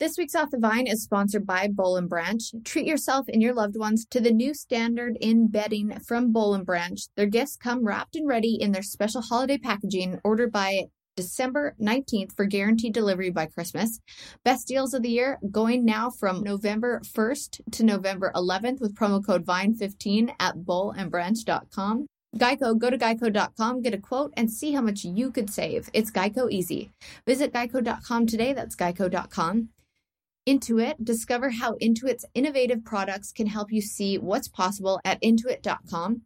[0.00, 2.40] This week's Off the Vine is sponsored by and Branch.
[2.62, 7.00] Treat yourself and your loved ones to the new standard in bedding from and Branch.
[7.16, 10.84] Their gifts come wrapped and ready in their special holiday packaging ordered by
[11.16, 13.98] December 19th for guaranteed delivery by Christmas.
[14.44, 19.24] Best deals of the year going now from November 1st to November 11th with promo
[19.26, 22.06] code VINE15 at bollandbranch.com.
[22.36, 25.90] Geico, go to geico.com, get a quote, and see how much you could save.
[25.92, 26.92] It's Geico easy.
[27.26, 28.52] Visit geico.com today.
[28.52, 29.70] That's geico.com.
[30.48, 36.22] Intuit, discover how Intuit's innovative products can help you see what's possible at intuit.com.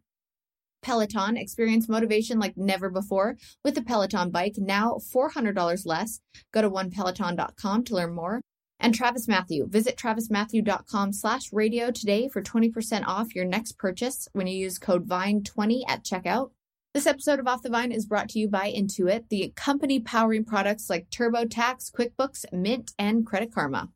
[0.81, 6.21] Peloton, experience motivation like never before with the Peloton bike, now $400 less.
[6.53, 8.39] Go to onepeloton.com to learn more.
[8.79, 14.47] And Travis Mathew, visit travismathew.com slash radio today for 20% off your next purchase when
[14.47, 16.51] you use code VINE20 at checkout.
[16.93, 20.45] This episode of Off the Vine is brought to you by Intuit, the company powering
[20.45, 23.89] products like TurboTax, QuickBooks, Mint, and Credit Karma.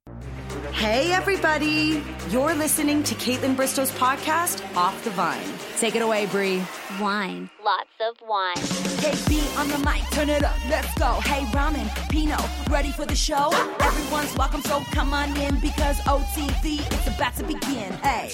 [0.72, 2.02] Hey, everybody.
[2.32, 5.46] You're listening to Kaitlyn Bristowe's podcast, Off the Vine.
[5.78, 6.64] Take it away, Brie.
[7.00, 7.52] Wine.
[7.64, 8.58] Lots of wine.
[8.98, 11.12] Hey, B on the mic, turn it up, let's go.
[11.22, 13.52] Hey, Ramen, Pinot, ready for the show?
[13.80, 17.94] Everyone's welcome, so come on in because OTV, it's about to begin.
[18.02, 18.32] Hey.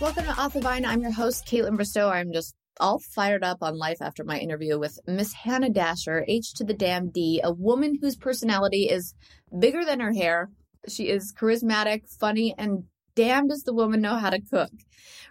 [0.00, 0.86] Welcome to Off the Vine.
[0.86, 2.10] I'm your host, Kaitlyn Bristowe.
[2.10, 6.54] I'm just all fired up on life after my interview with Miss Hannah Dasher, H
[6.54, 9.14] to the damn D, a woman whose personality is
[9.58, 10.50] bigger than her hair.
[10.88, 12.84] She is charismatic, funny, and
[13.14, 14.70] damn does the woman know how to cook.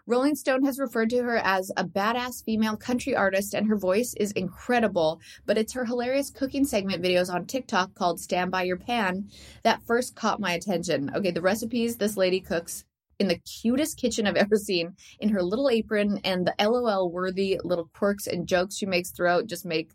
[0.06, 4.14] Rolling Stone has referred to her as a badass female country artist, and her voice
[4.20, 5.22] is incredible.
[5.46, 9.30] But it's her hilarious cooking segment videos on TikTok called Stand By Your Pan
[9.64, 11.12] that first caught my attention.
[11.16, 12.84] Okay, the recipes this lady cooks
[13.20, 17.60] in the cutest kitchen I've ever seen in her little apron and the LOL worthy
[17.64, 19.92] little quirks and jokes she makes throughout just make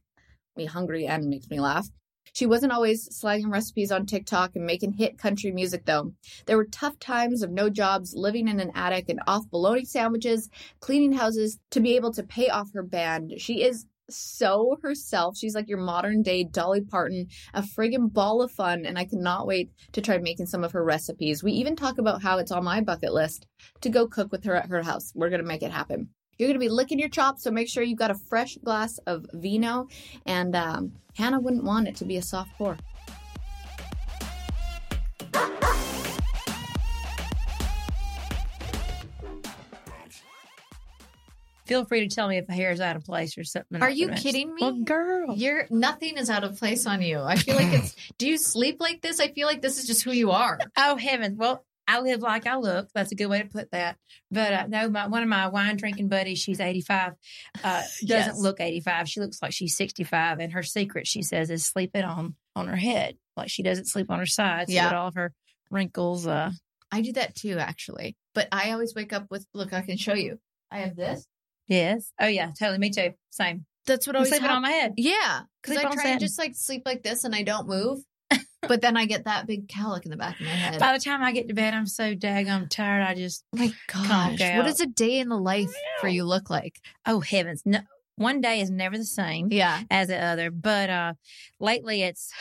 [0.56, 1.88] me hungry and makes me laugh.
[2.34, 6.12] She wasn't always slanging recipes on TikTok and making hit country music though.
[6.46, 10.48] There were tough times of no jobs, living in an attic and off bologna sandwiches,
[10.80, 13.34] cleaning houses to be able to pay off her band.
[13.38, 15.36] She is so herself.
[15.36, 19.46] She's like your modern day Dolly Parton, a friggin' ball of fun, and I cannot
[19.46, 21.42] wait to try making some of her recipes.
[21.42, 23.46] We even talk about how it's on my bucket list
[23.80, 25.12] to go cook with her at her house.
[25.14, 26.08] We're gonna make it happen.
[26.38, 29.26] You're gonna be licking your chops, so make sure you've got a fresh glass of
[29.32, 29.88] vino.
[30.26, 32.76] And um, Hannah wouldn't want it to be a soft pour.
[41.72, 43.80] Feel free to tell me if my hair is out of place or something.
[43.80, 44.60] Are you kidding me?
[44.60, 45.34] Well, girl.
[45.36, 47.20] You're nothing is out of place on you.
[47.20, 47.96] I feel like it's.
[48.18, 49.20] do you sleep like this?
[49.20, 50.58] I feel like this is just who you are.
[50.76, 51.38] Oh heavens!
[51.38, 52.88] Well, I live like I look.
[52.94, 53.96] That's a good way to put that.
[54.30, 57.12] But uh, no, my one of my wine drinking buddies, she's eighty five,
[57.64, 58.38] uh, doesn't Yes.
[58.38, 59.08] look eighty five.
[59.08, 62.68] She looks like she's sixty five, and her secret, she says, is sleeping on on
[62.68, 64.90] her head, like she doesn't sleep on her side, so Yeah.
[64.90, 65.32] that all of her
[65.70, 66.26] wrinkles.
[66.26, 66.50] Uh,
[66.90, 68.14] I do that too, actually.
[68.34, 69.46] But I always wake up with.
[69.54, 70.38] Look, I can show you.
[70.70, 71.26] I have this.
[71.66, 72.12] Yes.
[72.20, 72.78] Oh yeah, totally.
[72.78, 73.12] Me too.
[73.30, 73.66] Same.
[73.86, 74.56] That's what I'm always sleeping happens.
[74.56, 74.94] on my head.
[74.96, 78.00] Yeah, because I try to just like sleep like this and I don't move,
[78.62, 80.78] but then I get that big cowlick in the back of my head.
[80.78, 83.02] By the time I get to bed, I'm so daggone tired.
[83.02, 86.48] I just Oh my gosh, what does a day in the life for you look
[86.50, 86.80] like?
[87.06, 87.80] oh heavens, no.
[88.16, 89.48] One day is never the same.
[89.50, 90.50] Yeah, as the other.
[90.50, 91.14] But uh
[91.58, 92.32] lately it's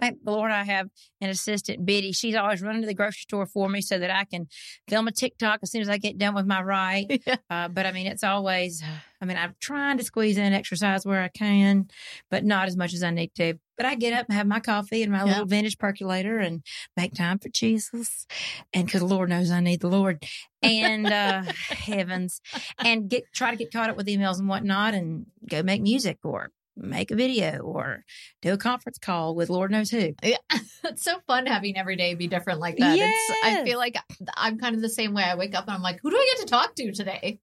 [0.00, 0.88] thank the Lord I have
[1.20, 2.12] an assistant Biddy.
[2.12, 4.48] She's always running to the grocery store for me so that I can
[4.88, 7.20] film a TikTok as soon as I get done with my ride.
[7.26, 7.36] Yeah.
[7.50, 8.82] Uh, but I mean it's always
[9.20, 11.88] I mean I'm trying to squeeze in exercise where I can,
[12.30, 13.54] but not as much as I need to.
[13.76, 15.24] But I get up and have my coffee and my Yeah.
[15.24, 16.62] little vintage percolator and
[16.96, 18.26] make time for Jesus.
[18.72, 20.24] And because the Lord knows I need the Lord.
[20.62, 22.40] And uh heavens.
[22.78, 26.18] And get try to get caught up with emails and whatnot and go make music
[26.24, 28.04] or make a video or
[28.42, 30.14] do a conference call with Lord knows who.
[30.22, 30.36] yeah.
[30.84, 32.96] it's so fun having every day be different like that.
[32.98, 33.96] It's, I feel like
[34.36, 35.24] I'm kind of the same way.
[35.24, 37.40] I wake up and I'm like, who do I get to talk to today?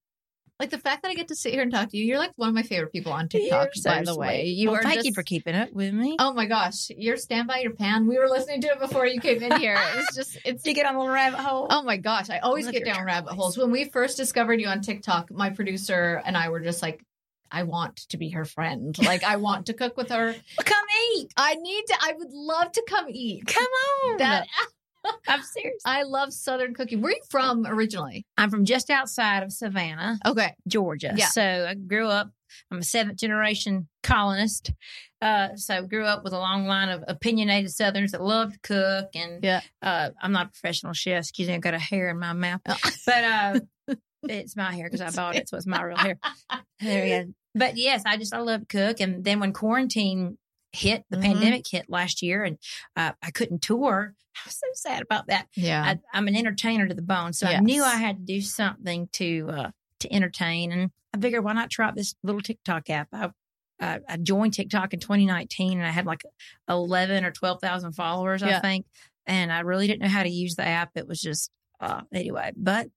[0.57, 2.31] Like the fact that I get to sit here and talk to you, you're like
[2.37, 3.71] one of my favorite people on TikTok.
[3.73, 4.83] So by the way, you Well, are.
[4.83, 6.15] thank just- you for keeping up with me.
[6.17, 8.07] Oh my gosh, your stand by your pan.
[8.07, 9.77] We were listening to it before you came in here.
[9.95, 11.67] It's just it's you get on little rabbit hole?
[11.69, 13.57] Oh my gosh, I always Look get down rabbit holes.
[13.57, 17.03] When we first discovered you on TikTok, my producer and I were just like,
[17.55, 18.95] I want to be her friend.
[18.99, 20.35] Like I want to cook with her.
[20.65, 20.85] Come
[21.15, 21.31] eat.
[21.37, 23.45] I need to I would love to come eat.
[23.47, 23.65] Come
[24.11, 24.17] on.
[24.17, 24.47] That
[25.27, 25.81] I'm serious.
[25.85, 27.01] I love southern cooking.
[27.01, 28.25] Where are you from originally?
[28.37, 30.53] I'm from just outside of Savannah, Okay.
[30.67, 31.13] Georgia.
[31.15, 31.27] Yeah.
[31.27, 32.31] So I grew up.
[32.71, 34.71] I'm a seventh generation colonist.
[35.21, 39.09] Uh, so grew up with a long line of opinionated Southerners that love to cook.
[39.15, 39.61] And Yeah.
[39.81, 41.19] uh, I'm not a professional chef.
[41.23, 43.59] Excuse me, I've got a hair in my mouth, but uh,
[44.23, 46.17] it's my hair because I bought it, so it's my real hair.
[46.81, 47.33] There you go.
[47.55, 48.99] But yes, I just I love to cook.
[48.99, 50.37] And then when quarantine
[50.73, 51.21] hit, the Mhm.
[51.23, 52.57] pandemic hit last year, and
[52.97, 54.13] uh, I couldn't tour.
[54.35, 55.47] I was so sad about that.
[55.55, 55.81] Yeah.
[55.83, 59.07] I, I'm an entertainer to the bone, so I knew I had to do something
[59.13, 59.71] to uh,
[60.01, 63.07] to entertain, and I figured why not try out this little TikTok app.
[63.13, 63.29] I
[63.79, 66.23] I, I joined TikTok in 2019, and I had like
[66.69, 68.85] 11 or 12,000 followers, I think,
[69.25, 70.91] and I really didn't know how to use the app.
[70.95, 72.87] It was just uh, anyway, but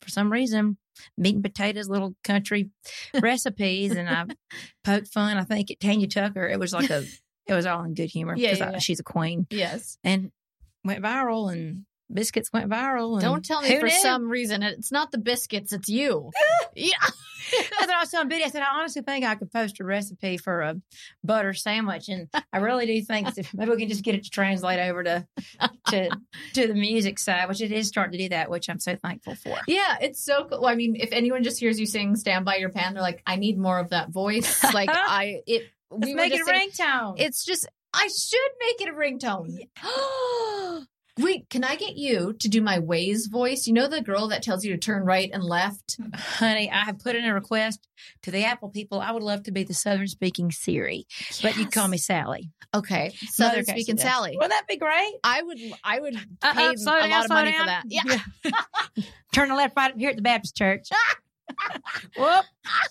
[0.00, 0.76] for some reason,
[1.16, 2.70] meat and potatoes, little country
[3.20, 4.26] recipes, and I
[4.84, 5.36] poked fun.
[5.36, 7.04] I think at Tanya Tucker, it was like a,
[7.46, 8.78] it was all in good humor because yeah, I- yeah.
[8.78, 9.98] she's a queen yes.
[10.04, 10.30] and
[10.84, 13.14] went viral, and biscuits went viral.
[13.14, 13.90] And Don't tell me for knew?
[13.90, 16.30] some reason it's not the biscuits, it's you.
[16.74, 16.92] yeah.
[17.50, 18.44] That's what I was telling Biddy.
[18.44, 20.76] I said, I honestly think I could post a recipe for a
[21.24, 22.08] butter sandwich.
[22.08, 25.26] And I really do think maybe we can just get it to translate over to
[25.88, 26.10] to
[26.54, 29.34] to the music side, which it is starting to do that, which I'm so thankful
[29.34, 29.56] for.
[29.66, 30.66] Yeah, it's so cool.
[30.66, 33.36] I mean, if anyone just hears you sing "Stand by Your Pan," they're like, "I
[33.36, 35.62] need more of that voice." Like I, it.
[35.90, 37.14] Let's we make it a saying- ringtone.
[37.18, 39.48] It's just I should make it a ringtone.
[41.18, 43.66] Wait, can I get you to do my Waze voice?
[43.66, 45.98] You know the girl that tells you to turn right and left?
[46.14, 47.88] Honey, I have put in a request
[48.22, 49.00] to the Apple people.
[49.00, 51.06] I would love to be the Southern speaking Siri,
[51.42, 52.50] but you call me Sally.
[52.74, 53.98] Okay, Southern Casey speaking.
[53.98, 54.32] Sally.
[54.36, 55.14] Wouldn't that be great?
[55.24, 57.60] I would, I would Uh-uh, pay slow a down, lot of slow money down.
[57.60, 57.82] for that.
[57.86, 58.02] Yeah.
[58.44, 59.04] yeah.
[59.34, 60.88] Turn the left right up here at the Baptist church.
[62.16, 62.44] Whoop.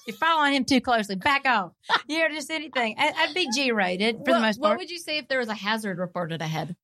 [0.08, 1.16] You're following him too closely.
[1.16, 1.72] Back off.
[2.08, 2.96] You're just anything.
[2.98, 4.72] I, I'd be G rated for what, the most part.
[4.72, 6.76] what would you say if there was a hazard reported ahead?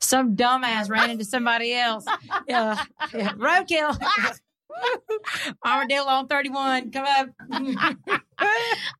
[0.00, 2.04] Some dumbass ran into somebody else.
[2.46, 2.82] Yeah.
[3.12, 3.32] yeah.
[3.32, 3.98] Roadkill.
[5.64, 6.90] Armadillo on 31.
[6.90, 7.28] Come up.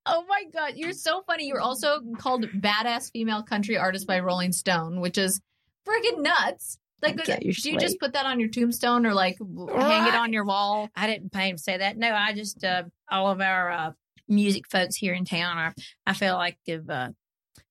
[0.06, 1.46] Oh my god, you're so funny.
[1.46, 5.40] You're also called badass female country artist by Rolling Stone, which is
[5.88, 6.78] freaking nuts.
[7.02, 10.44] Like, do you just put that on your tombstone or like hang it on your
[10.44, 10.88] wall?
[10.94, 11.96] I didn't pay him to say that.
[11.96, 13.90] No, I just, uh, all of our uh,
[14.28, 15.74] music folks here in town are,
[16.06, 17.08] I feel like, have uh,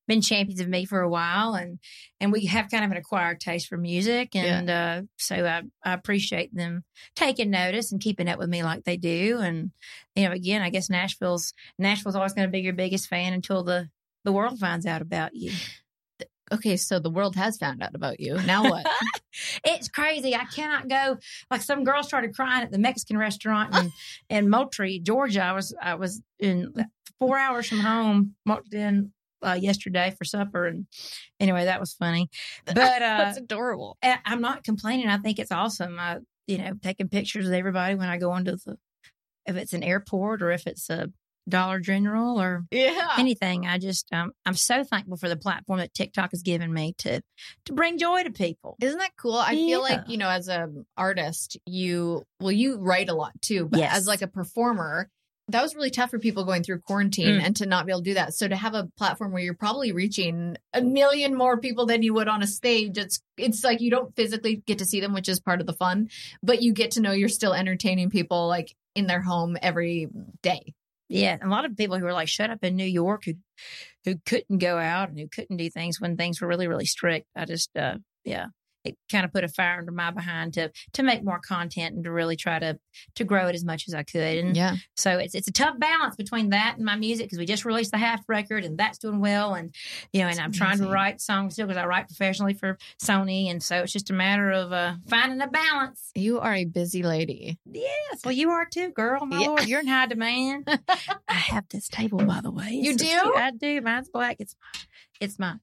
[0.08, 1.54] been champions of me for a while.
[1.54, 1.80] And,
[2.20, 4.36] and we have kind of an acquired taste for music.
[4.36, 6.84] And uh, so I, I appreciate them
[7.16, 9.40] taking notice and keeping up with me like they do.
[9.40, 9.72] And,
[10.16, 13.64] you know, again, I guess Nashville's, Nashville's always going to be your biggest fan until
[13.64, 13.90] the,
[14.24, 15.52] the world finds out about you.
[16.52, 18.36] Okay, so the world has found out about you.
[18.44, 18.86] Now what?
[19.66, 20.36] It's crazy.
[20.36, 21.18] I cannot go.
[21.50, 23.92] Like some girl started crying at the Mexican restaurant in,
[24.30, 25.42] in Moultrie, Georgia.
[25.42, 26.74] I was I was in
[27.20, 28.36] four hours from home.
[28.46, 29.13] Walked in
[29.46, 30.88] uh, yesterday for supper, and
[31.40, 32.30] anyway, that was funny.
[32.66, 33.98] But uh, That's adorable.
[34.04, 35.08] I'm not complaining.
[35.08, 35.98] I think it's awesome.
[36.00, 36.18] I,
[36.48, 38.78] you know, taking pictures with everybody when I go into the,
[39.46, 41.08] if it's an airport or if it's a
[41.50, 43.16] Dollar General or Yeah.
[43.18, 43.68] anything.
[43.68, 47.22] I just, um, I'm so thankful for the platform that TikTok has given me to,
[47.66, 48.78] to bring joy to people.
[48.82, 49.36] Isn't that cool?
[49.36, 53.66] I feel like, you know, as an artist, you, well, you write a lot too,
[53.66, 53.94] but Yes.
[53.98, 55.10] as like a performer,
[55.50, 57.44] that was really tough for people going through quarantine Mm.
[57.46, 58.34] and to not be able to do that.
[58.34, 62.14] So to have a platform where you're probably reaching a million more people than you
[62.14, 65.28] would on a stage, it's, it's like you don't physically get to see them, which
[65.28, 66.10] is part of the fun,
[66.42, 70.08] but you get to know you're still entertaining people like in their home every
[70.42, 70.74] day.
[71.10, 73.34] Yeah, a lot of people who were like shut up in New York who
[74.06, 77.28] who couldn't go out and who couldn't do things when things were really really strict.
[77.36, 78.48] I just uh yeah,
[78.84, 82.04] it kind of put a fire under my behind to to make more content and
[82.04, 82.80] to really try to
[83.16, 84.38] to grow it as much as I could.
[84.38, 84.76] And Yeah.
[84.96, 87.92] so it's it's a tough balance between that and my music because we just released
[87.92, 89.74] the half record and that's doing well and
[90.12, 93.50] you know and I'm trying to write songs still because I write professionally for Sony
[93.50, 96.12] and so it's just a matter of uh finding a balance.
[96.16, 97.58] You are a busy lady.
[97.66, 99.26] Yes, well you are too, girl.
[99.26, 99.48] My Yeah.
[99.48, 100.68] lord, you're in high demand.
[101.28, 102.72] I have this table by the way.
[102.72, 103.34] You It's do?
[103.38, 103.82] I do.
[103.82, 104.38] Mine's black.
[104.40, 104.56] It's
[105.20, 105.56] it's my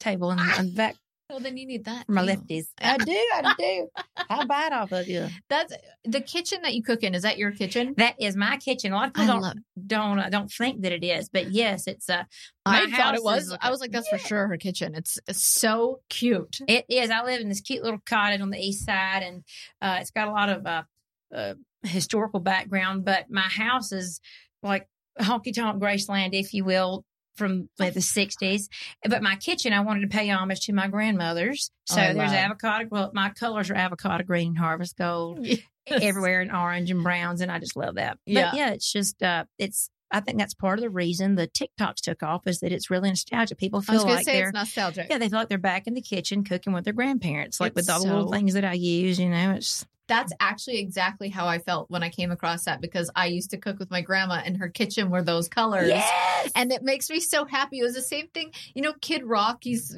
[0.00, 0.96] table in, in the back
[1.28, 2.06] Well, then you need that.
[2.06, 2.66] for my lefties.
[2.80, 3.12] I do.
[3.12, 3.88] I do.
[4.30, 5.26] I'll buy it off of you.
[5.48, 5.72] That's
[6.04, 7.14] the kitchen that you cook in.
[7.16, 7.94] Is that your kitchen?
[7.96, 8.92] That is my kitchen.
[8.92, 9.56] A lot of I don't love-
[9.86, 12.22] don't uh, don't think that it is, but yes, it's uh,
[12.64, 13.48] my I thought it was.
[13.48, 14.94] is I was like, that's for sure her kitchen.
[14.94, 16.58] It's, it's so cute.
[16.68, 17.10] It is.
[17.10, 19.42] I live in this cute little cottage on the east side, and
[19.82, 20.82] uh, it's got a lot of uh,
[21.34, 23.04] uh, historical background.
[23.04, 24.20] But my house is
[24.62, 24.88] like
[25.20, 27.04] honky tonk Graceland, if you will,
[27.36, 28.68] from like the '60s.
[29.08, 31.70] But my kitchen, I wanted to pay homage to my grandmother's.
[31.86, 32.88] So Oh, there's avocado.
[32.90, 35.46] Well, my colors are avocado green, harvest gold,
[35.86, 38.18] everywhere, and orange and browns, and I just love that.
[38.26, 38.50] Yeah.
[38.50, 39.90] But yeah, it's just uh, it's.
[40.08, 43.08] I think that's part of the reason the TikToks took off is that it's really
[43.08, 43.58] nostalgic.
[43.58, 45.08] People feel like say they're it's nostalgic.
[45.10, 47.88] yeah, they feel like they're back in the kitchen cooking with their grandparents, like It's
[47.88, 49.18] with all the little things that I use.
[49.18, 53.10] You know, it's That's actually exactly how I felt when I came across that because
[53.14, 55.88] I used to cook with my grandma and her kitchen were those colors.
[55.88, 57.80] yes, And it makes me so happy.
[57.80, 59.58] It was the same thing, you know, Kid Rock.
[59.62, 59.96] He's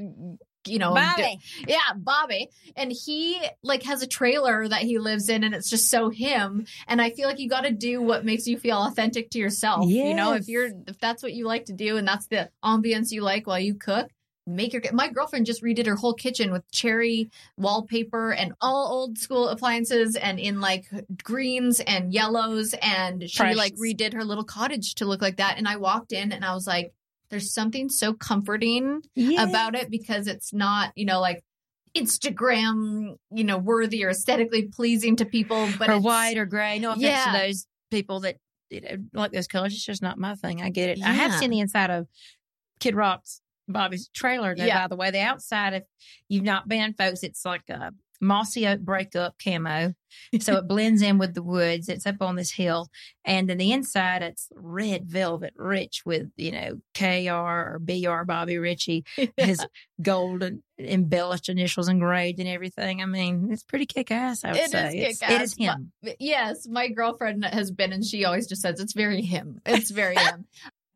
[0.66, 1.38] you know, Bobby.
[1.66, 2.48] yeah, Bobby.
[2.76, 6.66] And he like has a trailer that he lives in and it's just so him.
[6.86, 9.86] And I feel like you got to do what makes you feel authentic to yourself.
[9.88, 13.10] You know, if you're, if that's what you like to do and that's the ambience
[13.10, 14.08] you like while you cook,
[14.48, 19.18] make your, my girlfriend just redid her whole kitchen with cherry wallpaper and all old
[19.18, 20.86] school appliances and in like
[21.22, 22.74] greens and yellows.
[22.82, 25.58] And she like redid her little cottage to look like that.
[25.58, 26.92] And I walked in and I was like,
[27.30, 29.02] there's something so comforting
[29.38, 31.44] about it because it's not, you know, like
[31.94, 36.78] Instagram, you know, worthy or aesthetically pleasing to people, but or it's, white or gray.
[36.78, 37.32] No offense Yeah.
[37.32, 38.36] to those people that
[38.70, 39.72] you know, like those colors.
[39.72, 40.62] It's just not my thing.
[40.62, 41.02] I get it.
[41.02, 42.06] I have seen the inside of
[42.80, 44.54] Kid Rock's Bobby's trailer.
[44.56, 44.82] Though, Yeah.
[44.82, 45.82] by the way, the outside, if
[46.28, 49.94] you've not been, folks, it's like a mossy oak breakup camo,
[50.40, 51.88] so it blends in with the woods.
[51.88, 52.88] It's up on this hill,
[53.24, 58.58] and then the inside, it's red velvet, rich with you know Kr or Br Bobby
[58.58, 59.04] Ritchie,
[59.36, 59.64] his
[60.02, 63.02] golden embellished initials engraved and everything.
[63.02, 64.44] I mean, it's pretty kick ass.
[64.44, 65.92] I would It is say kick-ass, It is him.
[66.18, 69.60] yes, my girlfriend has been, and she always just says it's very him.
[69.64, 70.46] It's very him.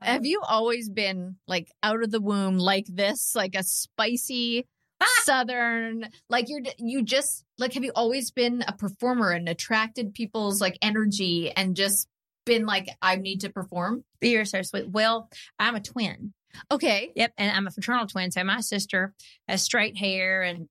[0.05, 4.67] Have you always been like out of the womb like this, like a spicy
[5.01, 5.23] ah!
[5.25, 10.61] southern, like you're you just like have you always been a performer and attracted people's
[10.61, 12.09] like energy and just
[12.45, 14.05] been like I need to perform?
[14.21, 14.91] You're so sweet.
[14.91, 15.29] Well,
[15.59, 16.33] I'm a twin.
[16.71, 17.13] Okay.
[17.17, 18.31] Yep, and I'm a fraternal twin.
[18.31, 19.15] So my sister
[19.49, 20.69] has straight hair and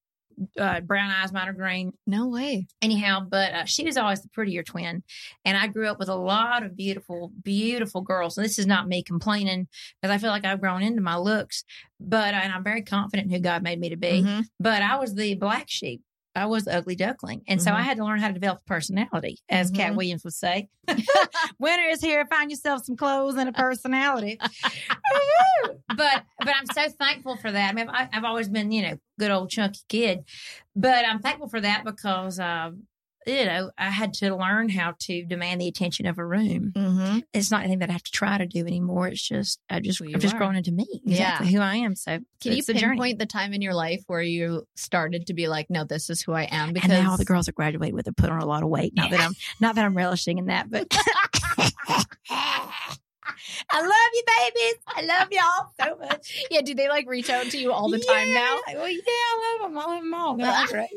[0.59, 1.93] uh, brown eyes, mine are green.
[2.07, 2.67] No way.
[2.81, 5.03] Anyhow, but uh, she was always the prettier twin,
[5.45, 8.37] and I grew up with a lot of beautiful, beautiful girls.
[8.37, 9.67] And this is not me complaining
[10.01, 11.63] because I feel like I've grown into my looks,
[11.99, 14.23] but and I'm very confident in who God made me to be.
[14.23, 14.45] Mhm.
[14.59, 16.01] But I was the black sheep.
[16.35, 17.41] I was ugly duckling.
[17.47, 17.75] And so Mhm.
[17.75, 19.97] I had to learn how to develop personality, as Katt Mhm.
[19.97, 20.69] Williams would say.
[21.59, 22.25] Winter is here.
[22.27, 24.39] Find yourself some clothes and a personality.
[25.95, 27.69] But but I'm so thankful for that.
[27.69, 30.23] I mean, I, I've always been, you know, good old chunky kid.
[30.75, 32.83] But I'm thankful for that because, um,
[33.27, 36.71] you know, I had to learn how to demand the attention of a room.
[36.75, 37.19] Mm-hmm.
[37.33, 39.07] It's not anything that I have to try to do anymore.
[39.09, 40.37] It's just I just Who I've just are.
[40.37, 40.87] grown into me.
[41.05, 41.37] Yeah.
[41.43, 41.95] Who I am.
[41.95, 45.69] So Can you pinpoint the time in your life where you started to be like,
[45.69, 46.73] no, this is who I am?
[46.73, 48.69] Because and now all the girls are graduate with have put on a lot of
[48.69, 48.93] weight.
[48.95, 50.87] Not that I'm not that I'm relishing in that, but
[52.29, 54.75] I love you, babies.
[54.87, 56.43] I love y'all so much.
[56.51, 58.33] yeah, do they like reach out to you all the time Yeah.
[58.33, 58.59] now?
[58.75, 59.77] Well, yeah, I love them.
[59.77, 60.37] I love them all.
[60.37, 60.89] They're all great.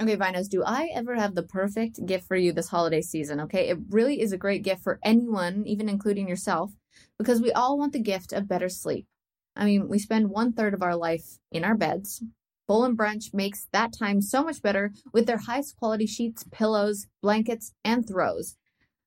[0.00, 3.40] Okay, Vinos, do I ever have the perfect gift for you this holiday season?
[3.40, 6.72] Okay, it really is a great gift for anyone, even including yourself,
[7.18, 9.06] because we all want the gift of better sleep.
[9.54, 12.24] I mean, we spend one third of our life in our beds.
[12.66, 17.06] Boll and Branch makes that time so much better with their highest quality sheets, pillows,
[17.20, 18.56] blankets, and throws.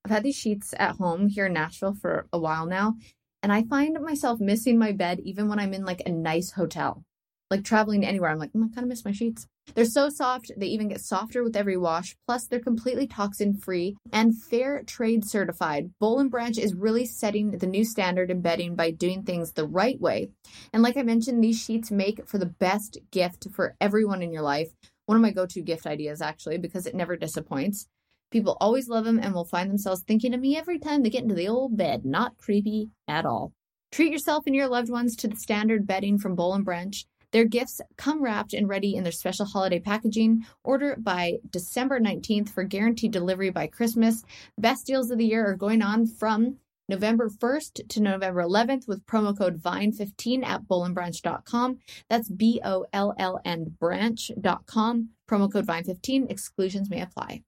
[0.04, 2.94] I've had these sheets at home here in Nashville for a while now,
[3.42, 7.04] and I find myself missing my bed even when I'm in like a nice hotel.
[7.52, 9.48] Like traveling anywhere, I'm like, "Mm, I kind of miss my sheets.
[9.74, 12.16] They're so soft, they even get softer with every wash.
[12.28, 15.92] Plus, they're completely toxin free and fair trade certified.
[16.00, 19.68] Boll and Branch is really setting the new standard in bedding by doing things the
[19.68, 20.30] right way.
[20.72, 24.44] And like I mentioned, these sheets make for the best gift for everyone in your
[24.44, 24.70] life.
[25.06, 27.88] One of my go to gift ideas, actually, because it never disappoints.
[28.32, 31.24] People always love them and will find themselves thinking of me every time they get
[31.24, 32.06] into the old bed.
[32.06, 33.54] Not creepy at all.
[33.92, 37.06] Treat yourself and your loved ones to the standard bedding from Boll and Branch.
[37.36, 40.46] Their gifts come wrapped and ready in their special holiday packaging.
[40.64, 44.24] Order by December 19th for guaranteed delivery by Christmas.
[44.58, 49.06] Best deals of the year are going on from November 1st to November 11th with
[49.06, 51.80] promo code VINE15 at bollandbranch.com.
[52.10, 55.10] That's B O L L N branch.com.
[55.30, 56.32] Promo code VINE15.
[56.32, 57.44] Exclusions may apply.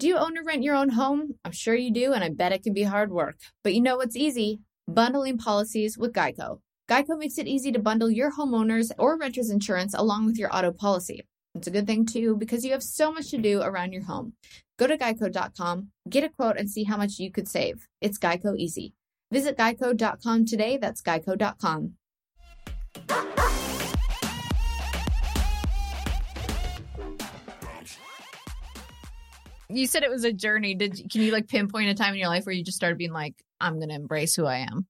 [0.00, 1.36] Do you own or rent your own home?
[1.44, 3.36] I'm sure you do, and I bet it can be hard work.
[3.62, 4.58] But you know what's easy?
[4.88, 6.58] Bundling policies with Geico.
[6.88, 10.70] Geico makes it easy to bundle your homeowners or renters insurance along with your auto
[10.70, 11.26] policy.
[11.54, 14.34] It's a good thing too because you have so much to do around your home.
[14.76, 17.88] Go to geico.com, get a quote, and see how much you could save.
[18.00, 18.92] It's Geico easy.
[19.32, 20.76] Visit geico.com today.
[20.76, 21.94] That's geico.com.
[29.70, 30.74] You said it was a journey.
[30.74, 33.12] Did can you like pinpoint a time in your life where you just started being
[33.12, 34.86] like, I'm going to embrace who I am?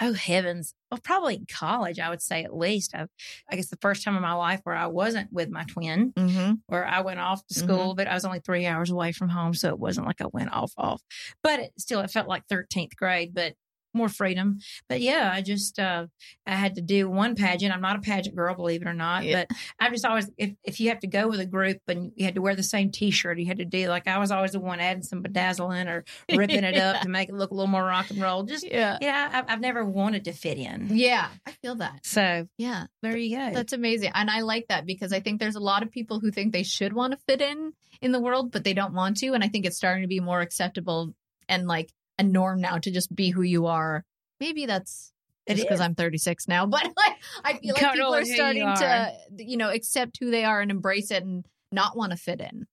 [0.00, 0.74] Oh heavens!
[0.90, 2.94] Well, probably in college, I would say at least.
[2.94, 3.06] I,
[3.50, 6.52] I guess the first time in my life where I wasn't with my twin, Mm-hmm.
[6.66, 9.54] where I went off to school, but I was only three hours away from home,
[9.54, 11.02] so it wasn't like I went off off.
[11.42, 13.32] But it still, it felt like thirteenth grade.
[13.34, 13.54] But
[13.94, 14.58] more freedom.
[14.88, 16.06] But yeah, I just uh
[16.46, 17.72] I had to do one pageant.
[17.74, 19.24] I'm not a pageant girl, believe it or not.
[19.24, 19.44] Yeah.
[19.48, 22.24] But I'm just always if if you have to go with a group and you
[22.24, 24.60] had to wear the same T-shirt, you had to do like I was always the
[24.60, 27.84] one adding some bedazzling or ripping it up to make it look a little more
[27.84, 28.42] rock and roll.
[28.42, 28.98] Just Yeah.
[29.00, 30.88] yeah, I, I've never wanted to fit in.
[30.90, 31.28] Yeah.
[31.46, 32.00] I feel that.
[32.04, 32.86] So Yeah.
[33.02, 33.50] there you go.
[33.54, 34.10] That's amazing.
[34.14, 36.62] And I like that because I think there's a lot of people who think they
[36.64, 37.72] should want to fit in
[38.02, 39.28] in the world, but they don't want to.
[39.34, 41.14] And I think it's starting to be more acceptable
[41.48, 44.04] and like a norm now to just be who you are.
[44.40, 45.12] Maybe that's
[45.46, 45.80] It just because.
[45.80, 48.76] I'm 36 now, but like I feel like Come people are who you starting are.
[48.76, 52.40] to, you know, accept who they are and embrace it and not want to fit
[52.40, 52.66] in.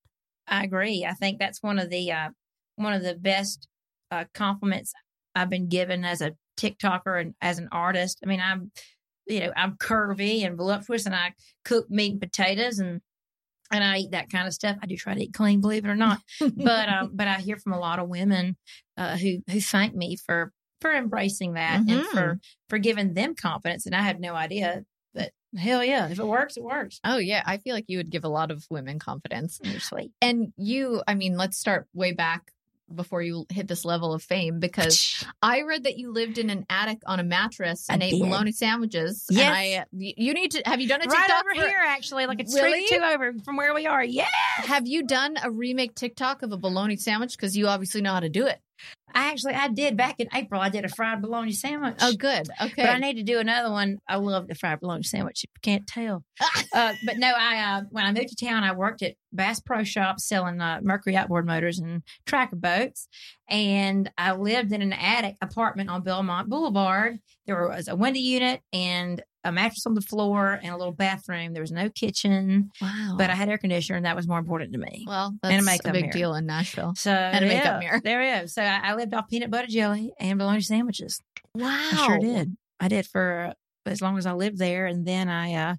[0.48, 1.05] I agree.
[1.05, 2.29] I think that's one of the uh,
[2.75, 3.67] one of the best
[4.12, 4.91] uh, compliments
[5.36, 8.19] I've been given as a TikToker and as an artist.
[8.24, 8.71] I mean, I'm
[9.27, 11.33] you know I'm curvy and voluptuous, and I
[11.63, 13.01] cook meat and potatoes and
[13.71, 14.77] and I eat that kind of stuff.
[14.81, 16.19] I do try to eat clean, believe it or not.
[16.39, 18.57] but um, but I hear from a lot of women
[18.97, 20.51] uh, who who thank me for
[20.81, 22.05] for embracing that and Mhm.
[22.07, 23.85] for for giving them confidence.
[23.85, 24.83] And I had no idea.
[25.13, 26.99] But hell yeah, if it works, it works.
[27.03, 29.59] Oh yeah, I feel like you would give a lot of women confidence.
[29.63, 30.11] You're sweet.
[30.21, 32.51] And you, I mean, let's start way back
[32.95, 36.65] before you hit this level of fame because I read that you lived in an
[36.69, 38.19] attic on a mattress and I ate did.
[38.21, 39.25] bologna sandwiches.
[39.29, 39.45] Yes.
[39.45, 41.19] And I, you need to, have you done a TikTok?
[41.29, 42.86] right over for- here, actually, like it's Really?
[42.86, 44.03] straight two over from where we are.
[44.03, 44.25] Yeah.
[44.55, 47.38] Have you done a remake TikTok of a bologna sandwich?
[47.38, 48.60] Because you obviously know how to do it.
[49.13, 50.61] I actually I did back in April.
[50.61, 51.95] I did a fried bologna sandwich.
[52.01, 52.47] Oh, good.
[52.61, 52.83] Okay.
[52.83, 54.00] But I need to do another one.
[54.07, 55.43] I love the fried bologna sandwich.
[55.43, 56.23] You can't tell.
[56.73, 59.83] uh, but no, I uh, when I moved to town, I worked at Bass Pro
[59.83, 63.07] Shop selling uh, Mercury outboard motors and tracker boats,
[63.50, 67.19] and I lived in an attic apartment on Belmont Boulevard.
[67.45, 71.53] There was a window unit and a mattress on the floor and a little bathroom.
[71.53, 73.15] There was no kitchen, wow.
[73.17, 75.05] but I had air conditioner, and that was more important to me.
[75.07, 76.13] well, and a that's a, big mirror.
[76.13, 76.93] deal in Nashville.
[76.95, 78.01] So And a makeup yeah, mirror.
[78.03, 78.45] There we go.
[78.45, 81.21] So I, I lived off peanut butter jelly and bologna sandwiches.
[81.55, 81.67] Wow.
[81.67, 82.55] I sure did.
[82.79, 83.53] I did for
[83.86, 85.75] as long as I lived there, and then I uh,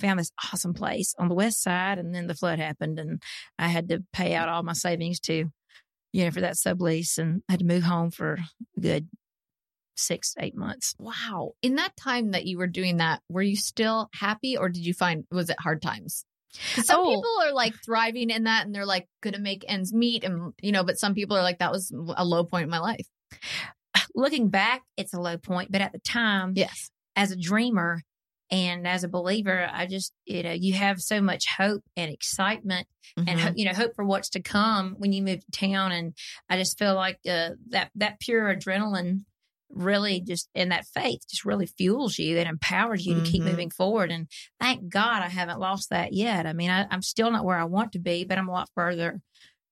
[0.00, 3.22] found this awesome place on the west side, and then the flood happened, and
[3.58, 5.50] I had to pay out all my savings to,
[6.12, 8.38] you know, for that sublease, and I had to move home for
[8.76, 9.08] a good
[9.98, 10.94] six eight months.
[10.98, 11.52] Wow.
[11.62, 14.94] In that time that you were doing that, were you still happy or did you
[14.94, 16.24] find, was it hard times?
[16.82, 17.14] Some Oh.
[17.14, 20.24] people are like thriving in that and they're like going to make ends meet.
[20.24, 22.78] And, you know, but some people are like, that was a low point in my
[22.78, 23.06] life.
[24.14, 26.90] Looking back, it's a low point, but at the time, Yes.
[27.16, 28.02] as a dreamer
[28.50, 32.86] and as a believer, I just, you know, you have so much hope and excitement
[33.16, 33.38] and Mhm.
[33.38, 36.12] ho- you know hope for what's to come when you move to town and
[36.50, 39.24] i just feel like uh, that that pure adrenaline
[39.70, 43.50] really just and that faith just really fuels you and empowers you to keep Mhm.
[43.50, 44.26] moving forward and
[44.58, 47.64] thank god i haven't lost that yet i mean I, i'm still not where i
[47.64, 49.20] want to be but i'm a lot further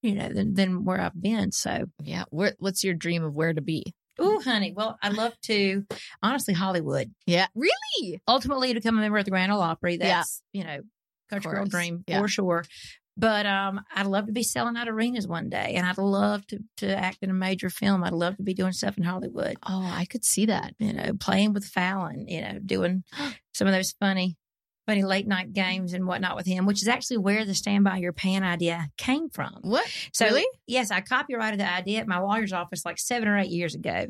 [0.03, 2.25] you know than, than where i've been so yeah.
[2.31, 3.95] Where, what's your dream of where to be?
[4.19, 5.87] Oh, honey well i'd love to
[6.23, 7.47] honestly hollywood Yeah.
[7.55, 8.21] Really?
[8.29, 9.95] ultimately to become a member of the Grand Ole Opry.
[9.95, 10.19] Yeah.
[10.19, 10.81] That's you know,
[11.31, 12.21] country girl dream Yeah.
[12.21, 12.65] for sure.
[13.19, 16.59] But um, I'd love to be selling out arenas one day, and I'd love to
[16.79, 18.05] to act in a major film.
[18.05, 19.57] I'd love to be doing stuff in Hollywood.
[19.67, 20.75] Oh, I could see that.
[20.79, 22.29] You know, playing with Fallon.
[22.29, 23.05] You know, doing
[23.55, 24.37] some of those funny,
[24.87, 27.97] funny late night games and whatnot with him, which is actually where the Stand By
[27.97, 29.61] Your Pan idea came from.
[29.63, 29.89] What?
[30.13, 30.47] So Really?
[30.67, 34.09] yes, I copyrighted the idea at my lawyer's office like seven or eight years ago.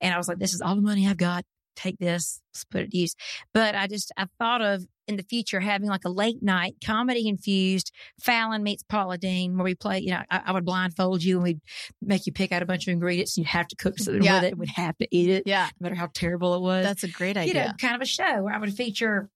[0.00, 1.44] And I was like, this is all the money I've got.
[1.74, 3.16] Take this, let's put it to use.
[3.52, 7.28] But I just I thought of in the future having like a late night comedy
[7.28, 11.36] infused Fallon meets Paula Deen where we play, you know, I, I would blindfold you
[11.36, 11.60] and we'd
[12.00, 14.36] make you pick out a bunch of ingredients and you'd have to cook something Yeah.
[14.40, 14.58] with it.
[14.58, 15.68] We'd have to eat it, Yeah.
[15.78, 17.52] no matter how terrible it was That's a great idea.
[17.54, 19.28] you know, kind of a show where I would feature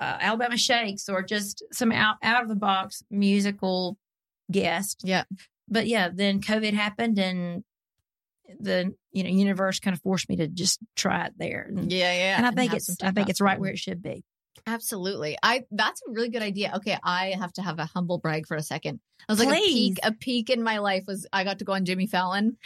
[0.00, 3.96] uh, Alabama Shakes or just some out out of the box musical
[4.50, 5.00] guest.
[5.04, 5.24] Yeah.
[5.68, 7.64] But yeah, then COVID happened and
[8.60, 11.66] the you know universe kind of forced me to just try it there.
[11.68, 12.36] And, yeah, yeah.
[12.36, 14.22] and I think it's I think it's right where it should be.
[14.66, 15.38] Absolutely.
[15.42, 16.72] I that's a really good idea.
[16.76, 19.00] Okay, I have to have a humble brag for a second.
[19.28, 19.90] I was like a Please.
[19.90, 22.56] peak a peak in my life was I got to go on Jimmy Fallon.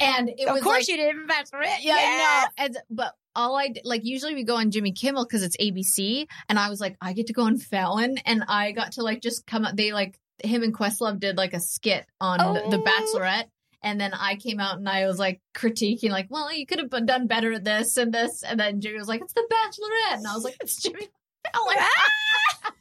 [0.00, 1.78] And it of was course like, you didn't Bachelorette.
[1.82, 2.64] Yeah, I know.
[2.64, 6.58] And but all I like usually we go on Jimmy Kimmel because it's ABC, and
[6.58, 9.46] I was like, I get to go on Fallon, and I got to like just
[9.46, 12.82] come up They like him and Questlove did like a skit on the, the Oh.
[12.84, 13.48] Bachelorette,
[13.82, 17.06] and then I came out and I was like critiquing, like, well, you could have
[17.06, 20.26] done better at this and this, and then Jimmy was like, it's the Bachelorette, and
[20.26, 21.08] I was like, it's Jimmy.
[21.54, 22.72] Ah!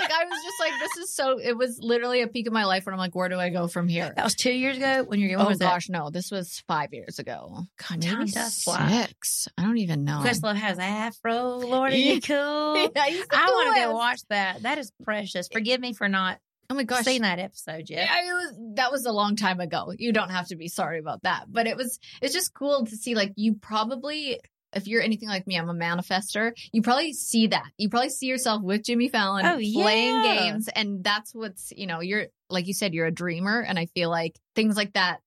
[0.00, 1.38] like I was just like, this is so.
[1.38, 3.68] It was literally a peak of my life when I'm like, where do I go
[3.68, 4.12] from here?
[4.14, 6.10] That was two years ago when you're Oh gosh, no!
[6.10, 7.64] This was five years ago.
[7.88, 9.08] God, maybe fly.
[9.56, 10.20] I don't even know.
[10.24, 11.56] Questlove has afro.
[11.58, 12.90] Lord, are you cool?
[12.94, 14.62] Yeah, I want to go watch that.
[14.62, 15.48] That is precious.
[15.52, 16.38] Forgive me for not
[16.70, 17.04] Oh my gosh.
[17.04, 18.08] seen that episode yet.
[18.10, 19.92] Yeah, it was, that was a long time ago.
[19.98, 21.46] You don't have to be sorry about that.
[21.48, 24.38] But it was it's just cool to see like you probably
[24.78, 26.52] if you're anything like me, I'm a manifester.
[26.72, 27.66] You probably see that.
[27.76, 30.36] You probably see yourself with Jimmy Fallon Oh, playing yeah.
[30.50, 33.86] games and that's what's, you know, you're like you said you're a dreamer and I
[33.86, 35.18] feel like things like that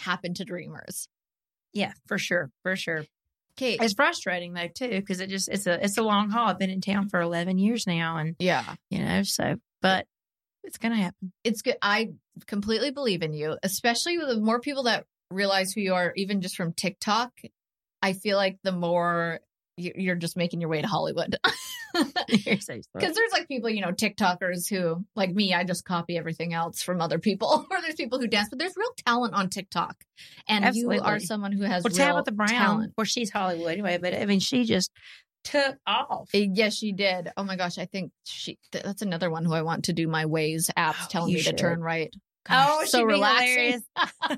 [0.00, 1.08] happen to dreamers.
[1.72, 3.04] Yeah, for sure, for sure.
[3.56, 3.78] Okay.
[3.80, 6.48] It's frustrating though too because it just it's a it's a long haul.
[6.48, 8.74] I've been in town for eleven years now, and Yeah.
[8.90, 10.06] you know, so but
[10.64, 11.32] it's gonna happen.
[11.44, 11.76] It's good.
[11.80, 12.14] I
[12.46, 16.40] completely believe in you, especially with the more people that realize who you are, even
[16.40, 17.32] just from TikTok.
[18.04, 19.40] I feel like the more
[19.76, 21.36] you- you're just making your way to Hollywood.
[21.96, 22.00] So.
[22.92, 26.82] Because there's like people, you know, TikTokers who, like me, I just copy everything else
[26.82, 27.66] from other people.
[27.70, 30.02] or there's people who dance, but there's real talent on TikTok.
[30.48, 32.92] And you are someone who has well, real Tabitha Brown, talent.
[32.96, 34.90] well, she's Hollywood anyway, but I mean, she just
[35.44, 36.30] took off.
[36.34, 37.30] Uh, Yes, she did.
[37.36, 38.58] Oh my gosh, I think she.
[38.72, 41.56] th- That's another one who I want to do my Waze apps telling me should.
[41.56, 42.12] to turn right.
[42.50, 43.82] Oh, so relaxing.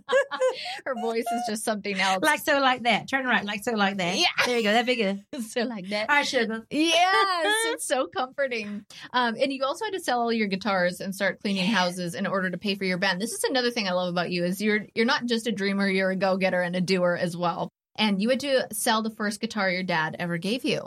[0.84, 2.22] Her voice is just something else.
[2.22, 3.08] Like so, like that.
[3.08, 4.16] Turn right, like so, like that.
[4.16, 4.26] Yeah.
[4.44, 4.72] there you go.
[4.72, 5.24] That'd be good.
[5.50, 6.08] so like that.
[6.08, 6.64] Right, sugar.
[6.70, 8.84] Yes, it's so comforting.
[9.12, 12.26] Um, and you also had to sell all your guitars and start cleaning houses in
[12.26, 13.20] order to pay for your band.
[13.20, 15.88] This is another thing I love about you is you're you're not just a dreamer,
[15.88, 17.70] you're a go-getter and a doer as well.
[17.98, 20.86] And you had to sell the first guitar your dad ever gave you.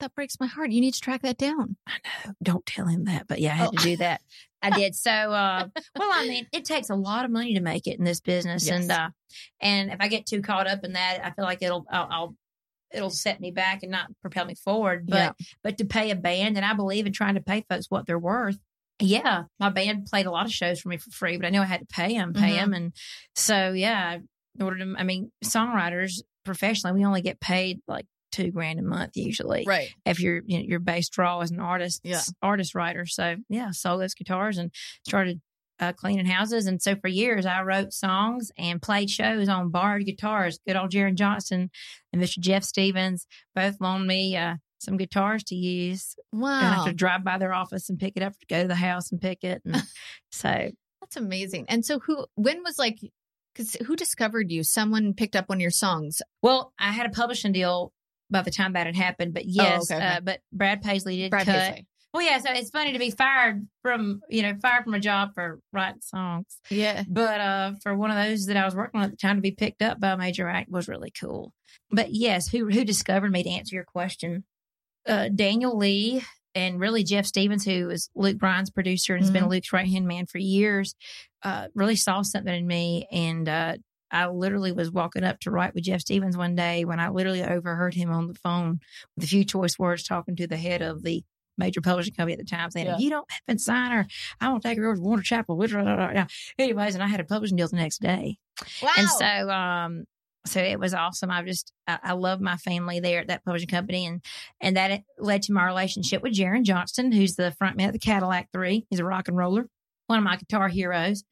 [0.00, 0.70] That breaks my heart.
[0.70, 1.76] You need to track that down.
[1.86, 1.92] I
[2.26, 2.32] know.
[2.42, 3.72] Don't tell him that, but yeah, I had Oh.
[3.72, 4.22] to do that.
[4.62, 4.94] I did.
[4.94, 5.68] So, uh,
[5.98, 8.66] well, I mean, it takes a lot of money to make it in this business,
[8.66, 8.80] Yes.
[8.82, 9.08] and uh,
[9.60, 12.34] and if I get too caught up in that, I feel like it'll I'll, I'll
[12.92, 15.06] it'll set me back and not propel me forward.
[15.06, 15.32] But Yeah.
[15.62, 18.18] but to pay a band, and I believe in trying to pay folks what they're
[18.18, 18.58] worth.
[19.00, 21.60] Yeah, my band played a lot of shows for me for free, but I knew
[21.60, 22.56] I had to pay them, pay Mhm.
[22.56, 22.92] them, and
[23.36, 24.16] so yeah,
[24.56, 28.82] in order to, I mean, songwriters professionally, we only get paid like two grand a
[28.82, 29.88] month usually Right.
[30.04, 32.20] if your you know, your base draw as an artist, Yeah.
[32.42, 33.06] artist writer.
[33.06, 34.70] So yeah, sold those guitars and
[35.06, 35.40] started
[35.80, 36.66] uh, cleaning houses.
[36.66, 40.58] And so for years, I wrote songs and played shows on borrowed guitars.
[40.66, 41.70] Good old Jaren Johnston
[42.12, 42.38] and Mr.
[42.40, 46.16] Jeff Stevens both loaned me uh, some guitars to use.
[46.32, 46.48] Wow.
[46.58, 48.74] And I have to drive by their office and pick it up, go to the
[48.74, 49.62] house and pick it.
[49.64, 49.76] And
[50.32, 51.66] so That's amazing.
[51.68, 52.98] And so who when was like
[53.54, 54.64] cuz who discovered you?
[54.64, 56.20] Someone picked up one of your songs.
[56.42, 57.92] Well, I had a publishing deal
[58.30, 60.16] by the time that had happened, but yes, Oh, okay, okay.
[60.16, 61.54] Uh, but Brad Paisley did Brad cut.
[61.54, 61.86] Paisley.
[62.14, 65.34] Well, yeah, so it's funny to be fired from, you know, fired from a job
[65.34, 66.58] for writing songs.
[66.70, 67.02] Yeah.
[67.06, 69.42] But uh for one of those that I was working on at the time to
[69.42, 71.52] be picked up by a major act was really cool.
[71.90, 74.44] But yes, who who discovered me to answer your question?
[75.06, 76.22] Uh Daniel Lee
[76.54, 80.06] and really Jeff Stevens, who is Luke Bryan's producer and has been Luke's right hand
[80.06, 80.94] man for years,
[81.42, 83.76] uh, really saw something in me and uh
[84.10, 87.42] I literally was walking up to write with Jeff Stevens one day when I literally
[87.42, 88.80] overheard him on the phone
[89.16, 91.24] with a few choice words talking to the head of the
[91.58, 92.98] major publishing company at the time saying, Yeah.
[92.98, 94.06] You don't have to sign her.
[94.40, 95.60] I want to take her over to Warner Chappell.
[96.58, 98.38] Anyways, and I had a publishing deal the next day.
[98.82, 98.90] Wow.
[98.96, 100.04] And so, um,
[100.46, 101.30] so it was awesome.
[101.30, 104.06] I just, I, I love my family there at that publishing company.
[104.06, 104.24] And,
[104.60, 107.98] and that led to my relationship with Jaren Johnston, who's the front man of the
[107.98, 108.86] Cadillac Three.
[108.88, 109.66] He's a rock and roller,
[110.08, 111.22] one of my guitar heroes.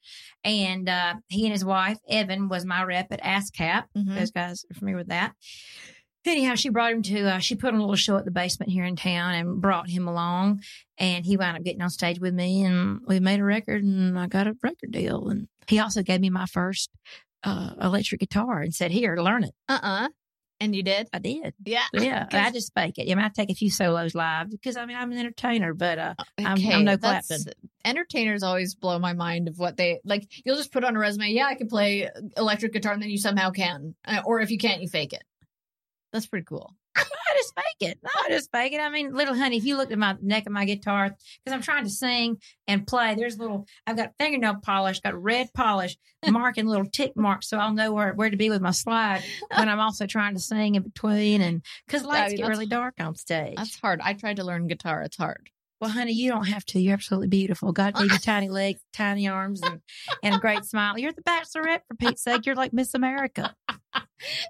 [0.45, 3.85] And, uh, he and his wife, Evan, was my rep at ASCAP.
[3.97, 4.15] Mhm.
[4.19, 5.33] Those guys are familiar with that.
[6.25, 8.71] Anyhow, she brought him to, uh, she put on a little show at the basement
[8.73, 10.61] here in town and brought him along.
[10.99, 14.19] And he wound up getting on stage with me and we made a record and
[14.19, 15.29] I got a record deal.
[15.29, 16.91] And he also gave me my first
[17.45, 19.55] uh, electric guitar and said, Here, learn it.
[19.69, 20.09] uh-uh.
[20.61, 21.09] And you did?
[21.13, 21.53] I did.
[21.65, 21.83] Yeah.
[21.93, 22.27] Yeah.
[22.33, 23.11] I just fake it.
[23.11, 25.99] I mean, I take a few solos live because I mean, I'm an entertainer, but
[25.99, 26.15] uh,
[26.47, 27.53] I'm- I'm no Clapton.
[27.85, 30.27] Entertainers always blow my mind of what they like.
[30.45, 33.19] You'll just put on a resume, yeah, I can play electric guitar, and then you
[33.19, 35.23] somehow can, Uh, or if you can't, you fake it.
[36.13, 36.75] That's pretty cool.
[36.97, 37.99] I just fake it.
[38.05, 38.81] I just fake it.
[38.81, 41.63] I mean, little honey, if you looked at my neck of my guitar, because I'm
[41.63, 46.67] trying to sing and play, there's little, I've got fingernail polish, got red polish, marking
[46.67, 49.23] little tick marks so I'll know where, where to be with my slide
[49.57, 51.41] when I'm also trying to sing in between.
[51.41, 53.57] And because lights mean, get really dark on stage.
[53.57, 54.01] That's hard.
[54.03, 55.03] I tried to learn guitar.
[55.03, 55.51] It's hard.
[55.81, 56.81] Well, honey, you don't have to.
[56.81, 57.73] You're absolutely beautiful.
[57.73, 59.83] God gave you tiny legs, tiny arms, and,
[60.23, 60.99] and a great smile.
[60.99, 62.47] You're the bachelorette, for Pete's sake.
[62.47, 63.55] You're like Miss America.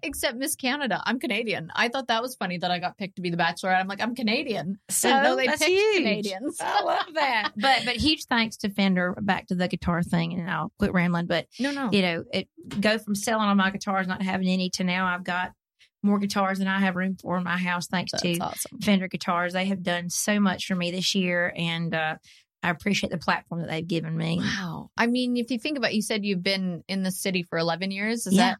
[0.03, 1.03] Except Miss Canada.
[1.05, 1.71] I'm Canadian.
[1.75, 3.71] I thought that was funny that I got picked to be the bachelor.
[3.75, 4.79] I'm like, I'm Canadian.
[4.89, 5.97] So they that's picked huge.
[5.99, 6.59] Canadians.
[6.61, 7.53] I love that.
[7.57, 9.15] But but huge thanks to Fender.
[9.21, 11.27] Back to the guitar thing, and I'll quit rambling.
[11.27, 11.91] But No, no.
[11.93, 12.49] you know, it
[12.81, 15.53] go from selling all my guitars, not having any, to now I've got
[16.03, 18.79] more guitars than I have room for in my house, thanks That's to awesome.
[18.81, 19.53] Fender guitars.
[19.55, 22.17] They have done so much for me this year, and uh,
[22.63, 24.39] I appreciate the platform that they've given me.
[24.39, 24.91] Wow.
[24.97, 27.91] I mean, if you think about, you said you've been in the city for 11
[27.91, 28.27] years.
[28.27, 28.51] Is Yeah.
[28.51, 28.59] that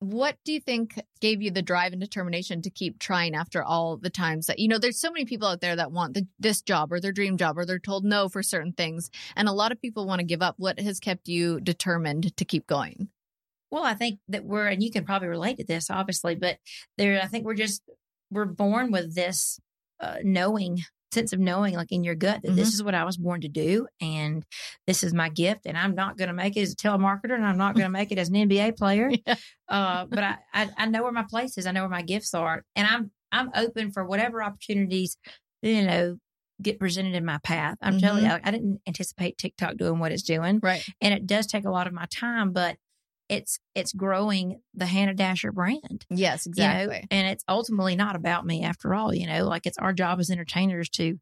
[0.00, 3.98] What do you think gave you the drive and determination to keep trying after all
[3.98, 6.62] the times that, you know, there's so many people out there that want the, this
[6.62, 9.10] job or their dream job or they're told no for certain things.
[9.36, 10.54] And a lot of people want to give up.
[10.56, 13.08] What has kept you determined to keep going?
[13.70, 16.56] Well, I think that we're, and you can probably relate to this, obviously, but
[16.96, 17.82] there, I think we're just,
[18.30, 19.60] we're born with this
[20.00, 20.82] uh, knowing
[21.12, 22.56] sense of knowing like in your gut that Mm-hmm.
[22.56, 24.44] this is what I was born to do and
[24.86, 27.44] this is my gift and I'm not going to make it as a telemarketer and
[27.44, 29.10] I'm not going to make it as an NBA player.
[29.26, 29.34] Yeah.
[29.68, 31.66] Uh, but I, I, I know where my place is.
[31.66, 35.16] I know where my gifts are and I'm, I'm open for whatever opportunities,
[35.62, 36.16] you know,
[36.62, 37.76] get presented in my path.
[37.80, 38.32] I'm telling Mm-hmm.
[38.36, 40.84] you, I didn't anticipate TikTok doing what it's doing Right.
[41.00, 42.76] and it does take a lot of my time, but
[43.30, 47.06] it's, it's growing the Hannah Dasher brand Yes, you know, exactly.
[47.10, 50.30] and it's ultimately not about me after all, you know, like it's our job as
[50.30, 51.18] entertainers to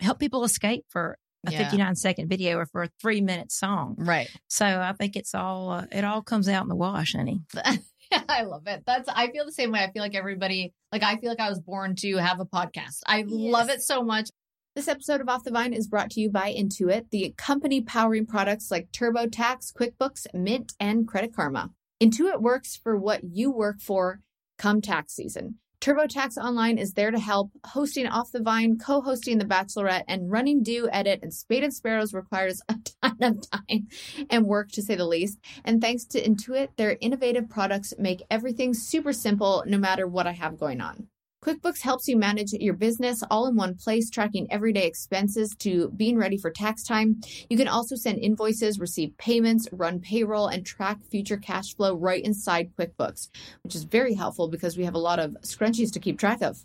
[0.00, 1.58] help people escape for a Yeah.
[1.58, 3.94] 59 second video or for a three minute song.
[3.96, 4.28] Right.
[4.48, 7.40] So I think it's all, uh, it all comes out in the wash, honey.
[8.28, 8.82] I love it.
[8.86, 9.80] That's I feel the same way.
[9.80, 13.00] I feel like everybody like I feel like I was born to have a podcast.
[13.06, 14.28] I love it so much.
[14.76, 18.26] This episode of Off the Vine is brought to you by Intuit, the company powering
[18.26, 21.70] products like TurboTax, QuickBooks, Mint, and Credit Karma.
[21.98, 24.20] Intuit works for what you work for
[24.58, 25.54] come tax season.
[25.80, 27.52] TurboTax Online is there to help.
[27.64, 31.72] Hosting Off the Vine, co hosting The Bachelorette, and running Dew, Edit, and Spade and
[31.72, 33.88] Sparrows requires a ton of time
[34.28, 35.38] and work to say the least.
[35.64, 40.32] And thanks to Intuit, their innovative products make everything super simple no matter what I
[40.32, 41.08] have going on.
[41.46, 46.18] QuickBooks helps you manage your business all in one place, tracking everyday expenses to being
[46.18, 47.20] ready for tax time.
[47.48, 52.24] You can also send invoices, receive payments, run payroll, and track future cash flow right
[52.24, 53.28] inside QuickBooks,
[53.62, 56.64] which is very helpful because we have a lot of scrunchies to keep track of.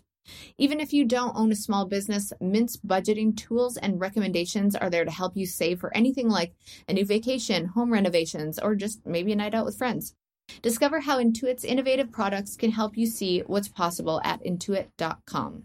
[0.58, 5.04] Even if you don't own a small business, Mint's budgeting tools and recommendations are there
[5.04, 6.54] to help you save for anything like
[6.88, 10.16] a new vacation, home renovations, or just maybe a night out with friends.
[10.62, 15.64] Discover how Intuit's innovative products can help you see what's possible at intuit.com.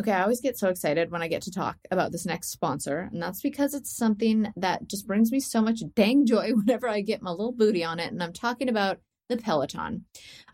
[0.00, 3.08] Okay, I always get so excited when I get to talk about this next sponsor,
[3.12, 7.00] and that's because it's something that just brings me so much dang joy whenever I
[7.00, 8.12] get my little booty on it.
[8.12, 10.04] And I'm talking about the Peloton.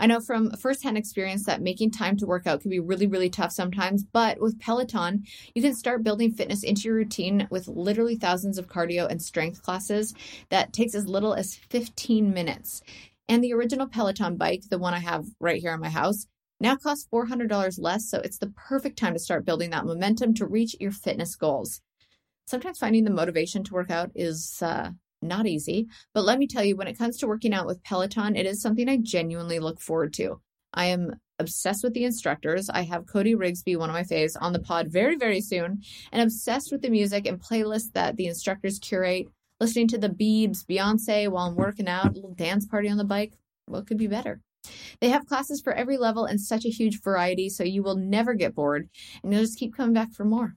[0.01, 3.31] I know from firsthand experience that making time to work out can be really, really
[3.31, 8.17] tough sometimes, but with Peloton, you can start building fitness into your routine with literally
[8.17, 10.15] thousands of cardio and strength classes
[10.49, 12.83] that takes as little as 15 minutes.
[13.29, 16.27] And the original Peloton bike, the one I have right here in my house,
[16.61, 18.09] now costs $400 less.
[18.09, 21.81] So it's the perfect time to start building that momentum to reach your fitness goals.
[22.47, 24.91] Sometimes finding the motivation to work out is uh,
[25.23, 28.37] not easy, but let me tell you, when it comes to working out with Peloton,
[28.37, 30.41] it is something I genuinely look forward to.
[30.75, 32.69] I am obsessed with the instructors.
[32.69, 35.83] I have Cody Rigsby, one of my faves, on the pod very, very soon,
[36.13, 39.27] and obsessed with the music and playlists that the instructors curate.
[39.61, 43.05] Listening to the Biebs, Beyonce while I'm working out, a little dance party on the
[43.05, 43.35] bike.
[43.67, 44.41] What could be better?
[45.01, 48.35] They have classes for every level and such a huge variety, so you will never
[48.35, 48.89] get bored
[49.23, 50.55] and you'll just keep coming back for more.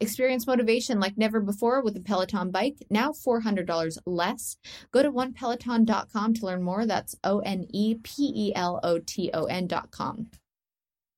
[0.00, 4.56] Experience motivation like never before with a Peloton bike, now $400 less.
[4.92, 6.86] Go to onepeloton.com to learn more.
[6.86, 10.28] That's O N E P E L O T O N.com.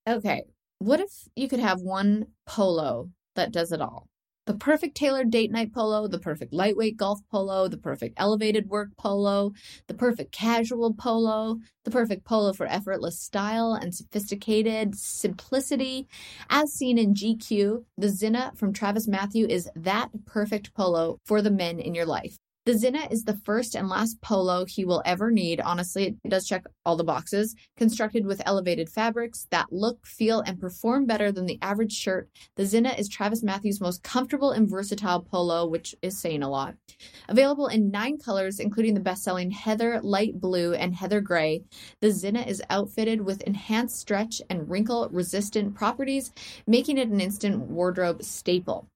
[0.09, 0.45] Okay,
[0.79, 4.10] what if you could have one polo that does it all?
[4.51, 8.89] The perfect tailored date night polo, the perfect lightweight golf polo, the perfect elevated work
[8.97, 9.53] polo,
[9.87, 16.09] the perfect casual polo, the perfect polo for effortless style and sophisticated simplicity.
[16.49, 21.53] As seen in GQ, the Zinna from Travis Mathew is that perfect polo for the
[21.53, 22.37] men in your life.
[22.67, 25.63] The Zinna is the first and last polo he will ever need.
[25.63, 27.57] Honestly, it does check all the boxes.
[27.79, 32.65] Constructed with elevated fabrics that look, feel, and perform better than the average shirt, the
[32.65, 36.75] Zinna is Travis Mathew's most comfortable and versatile polo, which is saying a lot.
[37.31, 41.63] Available in nine colors, including the best selling Heather Light Blue and Heather Gray,
[42.03, 46.31] the Zinna is outfitted with enhanced stretch and wrinkle resistant properties,
[46.67, 48.87] making it an instant wardrobe staple.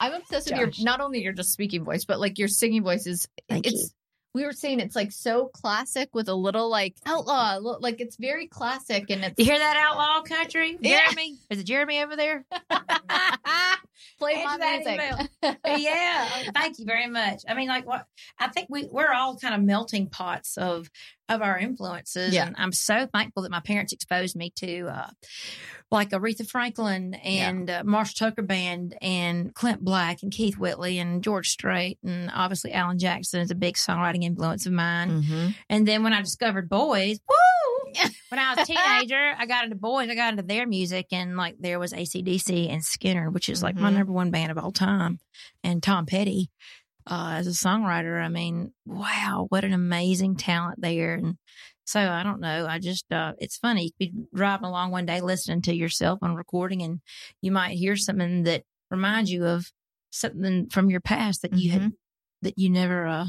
[0.00, 3.06] I'm obsessed with your not only your just speaking voice, but like your singing voice
[3.06, 3.88] is Thank it's you.
[4.34, 8.46] we were saying it's like so classic with a little like outlaw like it's very
[8.46, 10.76] classic and it's You hear that outlaw country?
[10.80, 11.00] Yeah.
[11.06, 11.36] Jeremy?
[11.50, 12.44] Is it Jeremy over there?
[14.18, 15.28] play my music.
[15.66, 16.28] yeah.
[16.54, 17.42] Thank you very much.
[17.48, 18.06] I mean, like what
[18.38, 20.88] I think we we're all kind of melting pots of
[21.28, 22.34] of our influences.
[22.34, 22.46] Yeah.
[22.46, 25.10] And I'm so thankful that my parents exposed me to uh
[25.90, 31.22] like Aretha Franklin and uh, Marshall Tucker Band and Clint Black and Keith Whitley and
[31.22, 35.22] George Strait and obviously Alan Jackson is a big songwriting influence of mine.
[35.22, 35.48] Mm-hmm.
[35.68, 37.43] And then when I discovered boys, woo!
[38.28, 40.08] when I was a teenager, I got into boys.
[40.08, 43.76] I got into their music, and like there was ACDC and Skynyrd, which is like
[43.76, 43.94] my Mhm.
[43.94, 45.18] number one band of all time,
[45.62, 46.50] and Tom Petty
[47.06, 48.22] uh, as a songwriter.
[48.22, 51.14] I mean, wow, what an amazing talent there.
[51.14, 51.36] And
[51.84, 52.66] so I don't know.
[52.66, 53.84] I just uh, it's funny.
[53.84, 57.00] You could be driving along one day listening to yourself on recording, and
[57.42, 59.70] you might hear something that reminds you of
[60.10, 61.92] something from your past that you had
[62.42, 63.26] that you never uh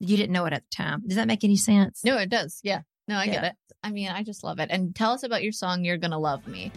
[0.00, 1.02] you didn't know it at the time.
[1.06, 2.02] Does that make any sense?
[2.04, 2.60] No, it does.
[2.62, 2.80] Yeah.
[3.08, 3.54] No, I get it.
[3.82, 4.70] I mean, I just love it.
[4.70, 6.72] And tell us about your song "You're Gonna Love Me."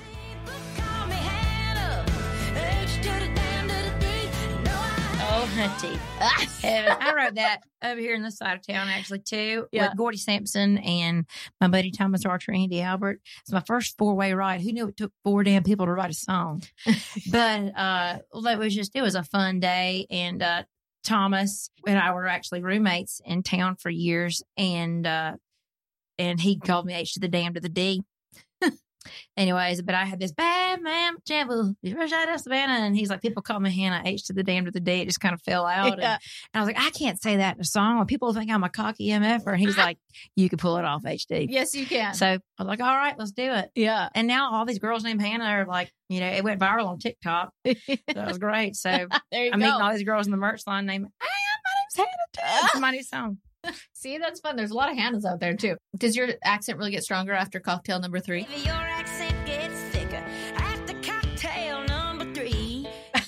[5.30, 6.00] Oh, hunty.
[7.02, 9.90] I wrote that over here in this side of town, actually, too, Yeah.
[9.90, 11.26] with Gordie Sampson and
[11.62, 13.20] my buddy Thomas Archer, Andy Albert.
[13.42, 14.62] It's my first four way ride.
[14.62, 16.64] Who knew it took four damn people to write a song?
[17.32, 20.08] but uh, well, it was just, it was a fun day.
[20.10, 20.64] And uh,
[21.04, 24.42] Thomas and I were actually roommates in town for years.
[24.58, 25.34] And, uh,
[26.20, 28.04] and he called me H to the damn to the D.
[29.38, 33.22] Anyways, but I had this bad man jabble, rush out of Savannah, and he's like,
[33.22, 34.94] people call me Hannah H to the damn to the D.
[34.94, 35.94] It just kind of fell out.
[35.94, 36.18] And, Yeah.
[36.54, 37.98] and I was like, I can't say that in a song.
[38.00, 39.98] When people think I'm a cocky MF, and he's like,
[40.36, 41.46] you can pull it off HD.
[41.50, 42.16] Yes, you can.
[42.16, 43.70] So I was like, all right, let's do it.
[43.76, 44.10] yeah.
[44.14, 47.00] And now all these girls named Hannah are like, you know, it went viral on
[47.00, 47.54] TikTok.
[47.64, 48.76] That was great.
[48.76, 48.90] So
[49.32, 49.66] there you I'm go.
[49.68, 51.28] meeting all these girls in the merch line named, Hey,
[51.98, 52.66] my name's Hannah too.
[52.74, 53.38] It's my new song.
[54.08, 54.56] See, that's fun.
[54.56, 55.76] There's a lot of Hannahs out there too.
[55.98, 58.48] Does your accent really get stronger after cocktail number three?
[58.64, 60.24] Your accent gets thicker
[60.56, 62.88] after cocktail number three.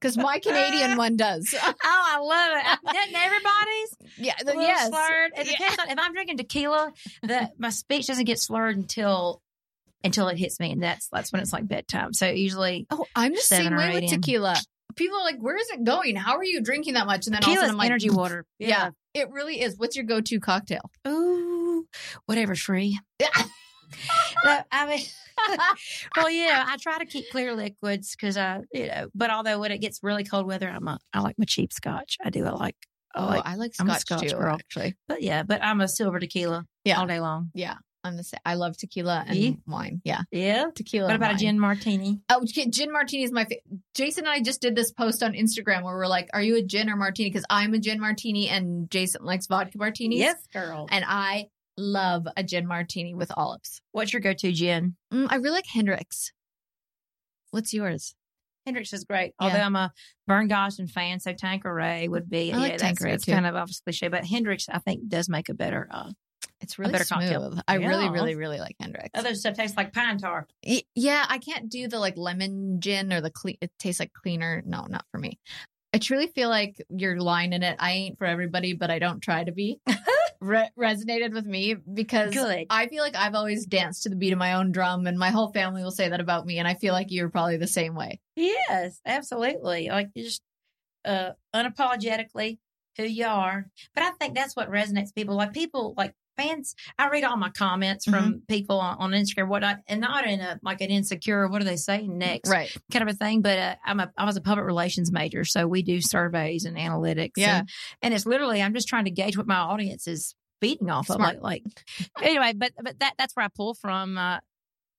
[0.00, 1.54] Because my Canadian uh, one does.
[1.64, 2.92] Oh, I love it.
[2.94, 3.96] Doesn't everybody's?
[4.18, 4.34] yeah.
[4.46, 4.88] a yes.
[4.88, 5.32] slurred.
[5.36, 5.52] It Yeah.
[5.58, 6.92] depends on if I'm drinking tequila,
[7.24, 9.42] that my speech doesn't get slurred until
[10.04, 12.12] until it hits me, and that's that's when it's like bedtime.
[12.12, 14.08] So usually Oh, I'm the same way with in.
[14.20, 14.56] tequila.
[14.94, 16.14] People are like, "Where is it going?
[16.14, 17.86] How are you drinking that much?" And then all of a tequila's sudden, I'm like,
[17.86, 18.44] energy water.
[18.58, 18.90] Yeah.
[19.16, 19.76] It really is.
[19.78, 20.90] What's your go-to cocktail?
[21.08, 21.86] Ooh,
[22.26, 22.98] whatever's free.
[23.20, 23.28] Yeah.
[24.44, 25.06] No, I mean,
[26.16, 29.70] well, yeah, I try to keep clear liquids because I, you know, but although when
[29.70, 32.16] it gets really cold weather, I'm a, I like my cheap scotch.
[32.24, 32.44] I do.
[32.44, 32.74] I like,
[33.14, 34.36] I Oh, like, I like scotch, I'm a Scotch too.
[34.36, 34.56] girl.
[34.56, 36.98] Actually, but yeah, but I'm a silver tequila Yeah.
[36.98, 37.50] all day long.
[37.54, 38.40] yeah, I'm the same.
[38.44, 39.50] I love tequila and Yeah.
[39.66, 40.00] wine.
[40.04, 40.66] Yeah, Yeah.
[40.74, 41.06] tequila.
[41.06, 42.20] What and about a gin martini?
[42.30, 43.62] Oh, gin martini is my favorite.
[43.94, 46.62] Jason and I just did this post on Instagram where we're like, "Are you a
[46.62, 50.18] gin or martini?" Because I'm a gin martini and Jason likes vodka martinis.
[50.18, 50.86] Yes, girl.
[50.90, 53.82] and I love a gin martini with olives.
[53.92, 54.96] What's your go-to gin?
[55.12, 56.32] Mm, I really like Hendrick's.
[57.50, 58.14] What's yours?
[58.64, 59.34] Hendrick's is great.
[59.40, 59.46] Yeah.
[59.46, 59.92] Although I'm a
[60.26, 62.52] Vern Gosdin fan, so Tanqueray would be.
[62.52, 63.32] I like yeah, Tanqueray, that's too.
[63.32, 65.86] kind of obviously cliche, but Hendrick's I think does make a better.
[65.90, 66.10] Uh,
[66.60, 67.20] It's really better smooth.
[67.30, 67.60] cocktail.
[67.68, 68.12] I really, Yeah.
[68.12, 69.10] really, really like Hendrick's.
[69.14, 70.46] other stuff tastes like pine tar.
[70.94, 73.56] Yeah, I can't do the like lemon gin or the clean.
[73.60, 74.62] It tastes like cleaner.
[74.66, 75.38] No, not for me.
[75.92, 77.76] I truly feel like your line in it.
[77.78, 79.80] I ain't for everybody, but I don't try to be.
[80.40, 82.66] Re- resonated with me because Good.
[82.68, 85.30] I feel like I've always danced to the beat of my own drum, and my
[85.30, 86.58] whole family will say that about me.
[86.58, 88.20] And I feel like you're probably the same way.
[88.36, 89.88] Yes, absolutely.
[89.88, 90.42] Like you just
[91.06, 92.58] uh, unapologetically
[92.96, 93.66] who you are.
[93.94, 95.36] But I think that's what resonates people.
[95.36, 98.38] Like people like fans, I read all my comments from Mm-hmm.
[98.48, 101.76] people on, on Instagram, whatnot, and not in a like an insecure, what do they
[101.76, 102.74] say next Right.
[102.92, 103.42] kind of a thing.
[103.42, 106.76] But uh, I'm a I was a public relations major, so we do surveys and
[106.76, 107.32] analytics.
[107.36, 107.58] Yeah.
[107.60, 107.70] and,
[108.02, 111.20] and it's literally I'm just trying to gauge what my audience is feeding off of.
[111.20, 111.62] Like, like
[112.22, 114.16] anyway, but but that that's where I pull from.
[114.18, 114.38] Uh,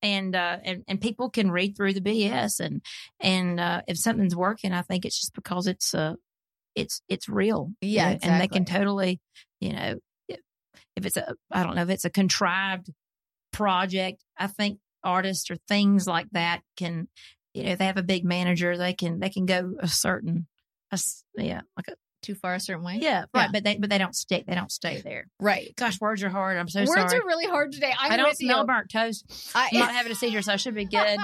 [0.03, 2.81] and uh and, and people can read through the BS and
[3.19, 6.13] and uh if something's working, I think it's just because it's uh
[6.75, 7.71] it's it's real.
[7.81, 9.19] Yeah, know, and they can totally,
[9.59, 9.95] you know,
[10.97, 12.89] if it's a I don't know if it's a contrived
[13.53, 17.07] project, I think artists or things like that can,
[17.53, 20.47] you know, if they have a big manager, they can they can go a certain,
[20.91, 20.99] a
[21.37, 22.97] yeah, like a Too far a certain way.
[23.01, 23.45] yeah, right.
[23.45, 23.49] Yeah.
[23.53, 24.45] But they but they don't stick.
[24.47, 25.27] They don't stay there.
[25.39, 25.73] Right.
[25.77, 26.57] Gosh, words are hard.
[26.57, 27.03] I'm so Words sorry.
[27.03, 27.93] Words are really hard today.
[27.97, 29.51] I'm I don't with smell burnt toast.
[29.55, 31.19] I'm not having a seizure, so I should be good.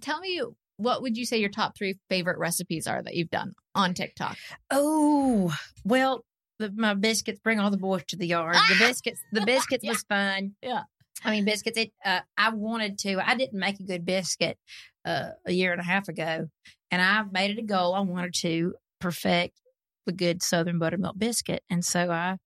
[0.00, 0.40] Tell me,
[0.76, 4.36] what would you say your top three favorite recipes are that you've done on TikTok?
[4.70, 5.54] Oh
[5.84, 6.24] well,
[6.58, 8.56] the, my biscuits bring all the boys to the yard.
[8.68, 10.54] The biscuits, the biscuits was fun.
[10.62, 10.82] Yeah.
[11.24, 11.78] I mean biscuits.
[11.78, 11.92] It.
[12.04, 13.18] Uh, I wanted to.
[13.26, 14.58] I didn't make a good biscuit
[15.04, 16.48] uh, a year and a half ago,
[16.90, 17.94] and I made it a goal.
[17.94, 19.60] I wanted to perfect
[20.06, 22.36] the good Southern buttermilk biscuit, and so I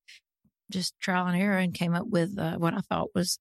[0.71, 3.39] just trial and error and came up with uh, what I thought was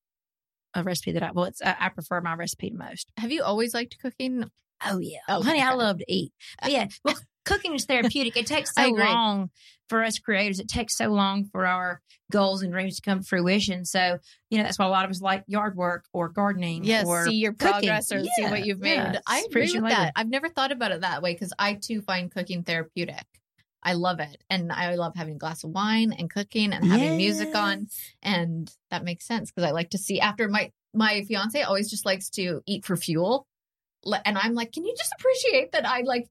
[0.74, 3.11] a recipe that I well, it's I, I prefer my recipe the most.
[3.18, 4.49] Have you always liked cooking?
[4.86, 5.78] Oh yeah, Oh, honey, I okay.
[5.78, 6.32] love to eat.
[6.61, 7.15] But yeah, well,
[7.47, 8.37] cooking is therapeutic.
[8.37, 9.49] It takes so long
[9.89, 10.59] for us creators.
[10.59, 13.85] It takes so long for our goals and dreams to come to fruition.
[13.85, 14.17] So
[14.49, 16.83] you know that's why a lot of us like yard work or gardening.
[16.83, 17.89] Yes, or see your cooking.
[17.89, 18.95] progress or see what you've made.
[18.95, 19.89] yeah, I agree with labor.
[19.89, 20.13] that.
[20.15, 23.25] I've never thought about it that way because I too find cooking therapeutic.
[23.83, 24.43] I love it.
[24.49, 27.87] And I love having a glass of wine and cooking and having music on.
[28.21, 32.05] And that makes sense because I like to see after my my fiance always just
[32.05, 33.47] likes to eat for fuel.
[34.25, 36.27] And I'm like, can you just appreciate that I like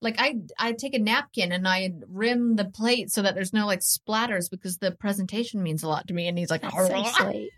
[0.00, 3.66] like I I take a napkin and I rim the plate so that there's no
[3.66, 6.28] like splatters because the presentation means a lot to me.
[6.28, 6.70] And he's like, so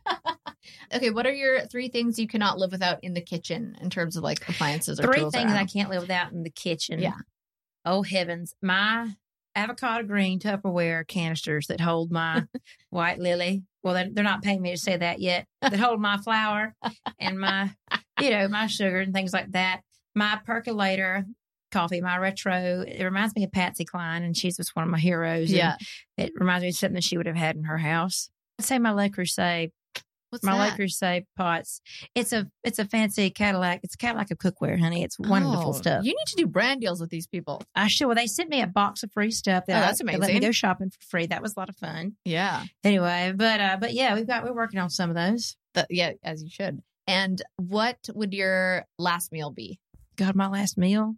[0.95, 4.17] okay, what are your three things you cannot live without in the kitchen in terms
[4.17, 7.01] of like appliances or Three things I can't live without in the kitchen.
[7.01, 7.15] Yeah.
[7.85, 9.09] Oh heavens, my
[9.55, 12.45] avocado green Tupperware canisters that hold my
[12.91, 13.65] white lily.
[13.83, 15.47] Well, they're, they're not paying me to say that yet.
[15.63, 16.75] That hold my flour
[17.19, 17.71] and my,
[18.21, 19.81] you know, my sugar and things like that.
[20.15, 21.25] My percolator
[21.71, 22.85] coffee, my retro.
[22.87, 25.49] It reminds me of Patsy Cline, and she's just one of my heroes.
[25.51, 25.77] and Yeah.
[26.17, 28.31] it reminds me of something that she would have had in her house.
[28.59, 29.71] I'd say my Le Creuset
[30.31, 30.79] What's my that?
[30.79, 31.81] Le Creuset pots.
[32.15, 33.81] It's a it's a fancy Cadillac.
[33.83, 35.03] It's a Cadillac of cookware, honey.
[35.03, 36.05] It's wonderful Oh, stuff.
[36.05, 37.61] You need to do brand deals with these people.
[37.75, 38.07] I sure.
[38.07, 39.67] Well, they sent me a box of free stuff.
[39.67, 41.27] That Oh, that's they Let me go shopping for free.
[41.27, 42.13] That was a lot of fun.
[42.25, 42.63] Yeah.
[42.85, 45.57] Anyway, but uh, but yeah, we've got we're working on some of those.
[45.75, 46.81] That, yeah, as you should.
[47.09, 49.81] And what would your last meal be?
[50.15, 51.17] God, my last meal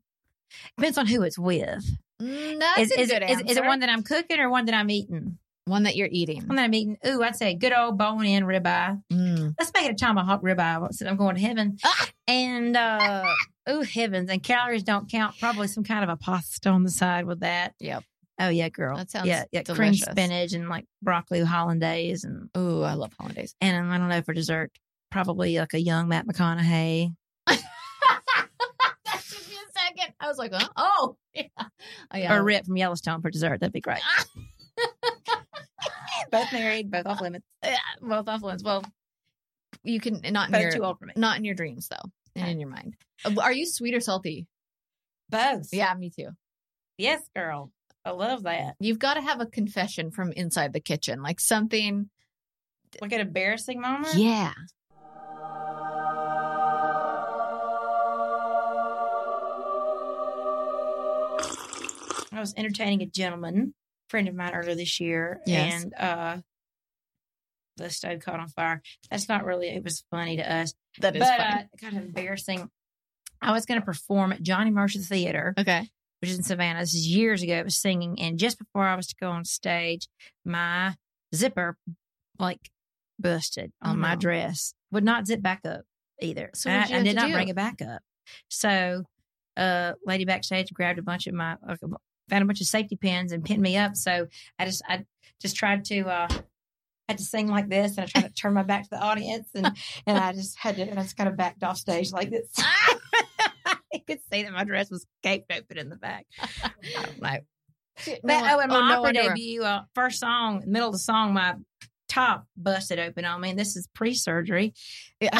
[0.76, 1.84] depends on who it's with.
[2.20, 4.66] Mm, That's Is, a is, good is, is it one that I'm cooking or one
[4.66, 5.38] that I'm eating?
[5.64, 6.44] one that you're eating?
[6.46, 6.98] One that I'm eating.
[7.07, 9.00] Ooh, I'd say good old bone in ribeye.
[9.12, 9.55] Mm.
[9.59, 11.78] Let's make it a tomahawk ribeye since I'm going to heaven.
[11.84, 12.09] Ah!
[12.26, 13.24] And uh
[13.68, 15.38] oh heavens, and calories don't count.
[15.38, 17.74] Probably some kind of a pasta on the side with that.
[17.78, 18.03] Yep.
[18.40, 18.96] Oh yeah, girl.
[18.96, 19.62] That sounds yeah, yeah.
[19.62, 23.55] Cream spinach and like broccoli hollandaise and Oh, I love hollandaise.
[23.61, 24.72] and I don't know for dessert,
[25.12, 27.14] probably like a young Matt McConaughey.
[30.23, 30.68] I was like, huh?
[30.77, 31.43] oh, yeah.
[31.59, 32.33] Oh, yeah.
[32.35, 33.61] or Rip from Yellowstone for dessert.
[33.61, 34.01] That'd be great.
[36.31, 37.45] both married, both off limits.
[37.64, 38.62] Yeah, both off limits.
[38.64, 38.85] Well,
[39.85, 41.12] you can not in Both your too old for me.
[41.16, 42.97] not in your dreams though, and in your mind.
[43.25, 44.47] Uh, Are you sweet or salty?
[45.29, 45.68] Both.
[45.73, 46.29] Yeah, me too.
[46.99, 47.70] Yes, girl.
[48.05, 48.75] I love that.
[48.81, 52.11] You've got to have a confession from inside the kitchen, like something.
[53.01, 54.14] Like an embarrassing moment.
[54.16, 54.53] Yeah.
[62.33, 63.74] I was entertaining a gentleman,
[64.09, 65.83] friend of mine earlier this year, Yes.
[65.85, 66.39] and uh
[67.76, 68.83] the stove caught on fire.
[69.11, 70.74] That's not really it was funny to us.
[71.01, 72.70] That is but uh kind of embarrassing.
[73.41, 75.89] I was gonna perform at Johnny Mercer Theater, okay.
[76.20, 76.80] which is in Savannah.
[76.80, 77.55] This is years ago.
[77.59, 80.07] I was singing, and just before I was to go on stage,
[80.45, 80.95] my
[81.35, 81.76] zipper
[82.39, 82.70] like
[83.18, 84.20] busted on Oh, my no.
[84.20, 84.74] dress.
[84.91, 85.83] Would not zip back up
[86.20, 86.51] either.
[86.55, 88.03] So I, I did to not bring it back up.
[88.49, 89.05] So,
[89.57, 91.57] uh, lady backstage grabbed a bunch of my,
[92.29, 93.97] found a bunch of safety pins and pinned me up.
[93.97, 94.27] So
[94.59, 95.05] I just, I
[95.41, 96.29] just tried to, uh,
[97.09, 99.49] had to sing like this, and I tried to turn my back to the audience,
[99.55, 99.66] and
[100.07, 102.49] and I just had to, and I just kind of backed off stage like this.
[102.59, 106.27] I could see that my dress was gaped open in the back.
[107.20, 107.39] Know.
[108.25, 109.29] That, oh, and my no opera underwear.
[109.35, 111.55] debut, uh, first song, middle of the song, my
[112.09, 113.51] top busted open on me.
[113.51, 114.73] And this is pre-surgery.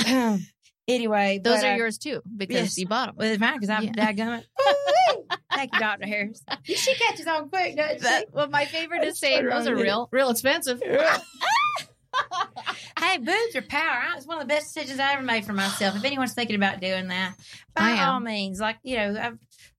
[0.89, 2.79] anyway, Those are uh, yours too because yes.
[2.79, 3.15] you bought them.
[3.19, 3.93] Well, it's fine because I'm Yeah.
[3.93, 4.45] dadgummit.
[5.55, 6.07] Thank you, Dr.
[6.07, 6.43] Harris.
[6.65, 8.03] She catches on quick, doesn't she?
[8.03, 10.83] That, well, my favorite is saying those are real, real expensive.
[12.99, 14.05] Hey, boobs are power.
[14.17, 15.97] It's one of the best decisions I ever made for myself.
[15.97, 17.35] If anyone's thinking about doing that,
[17.75, 19.39] by all means, like you know, I've,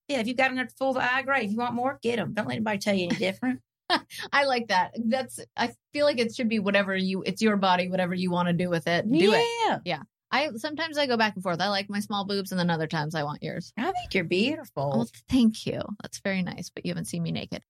[0.09, 1.45] yeah, if you've got enough to full the eye, great.
[1.45, 2.34] If you want more, get them.
[2.34, 3.61] Don't let anybody tell you any different.
[4.34, 4.91] I like that.
[5.05, 8.49] That's I feel like it should be whatever you it's your body, whatever you want
[8.49, 9.09] to do with it.
[9.09, 9.81] Do it.
[9.86, 10.01] yeah,
[10.34, 11.61] I sometimes I go back and forth.
[11.61, 13.71] I like my small boobs and then other times I want yours.
[13.77, 14.89] I think you're beautiful.
[14.95, 15.79] Well, thank you.
[16.01, 17.61] That's very nice, but you haven't seen me naked.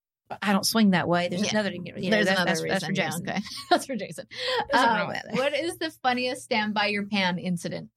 [0.41, 1.27] I don't swing that way.
[1.27, 1.59] There's Yeah.
[1.59, 1.71] another.
[1.73, 2.69] You know, There's that's, another that's, reason.
[2.69, 3.27] that's for Jason.
[3.29, 3.41] okay.
[3.69, 4.25] That's for Jason.
[4.73, 5.25] Um, that.
[5.33, 7.89] what is the funniest stand by your pan incident?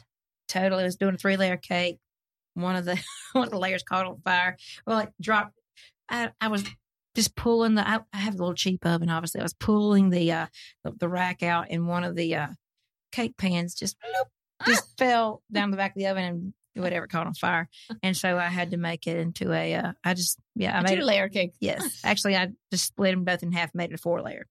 [0.48, 1.98] totally I was doing a three layer cake.
[2.54, 3.00] One of the
[3.32, 4.56] one of the layers caught on fire.
[4.86, 5.54] Well, it dropped.
[6.10, 6.64] I I was
[7.14, 7.88] just pulling the.
[7.88, 9.08] I, I have a little cheap oven.
[9.10, 10.46] Obviously, I was pulling the uh
[10.84, 12.48] the, the rack out, and one of the uh
[13.12, 14.26] cake pans just bloop,
[14.64, 17.68] just fell down the back of the oven and whatever caught on fire.
[18.02, 19.74] And so I had to make it into a.
[19.74, 21.04] Uh, I just yeah I A made two it.
[21.04, 21.52] layer cake.
[21.61, 24.46] Yes, actually, I just split them both in half, made it a four layer.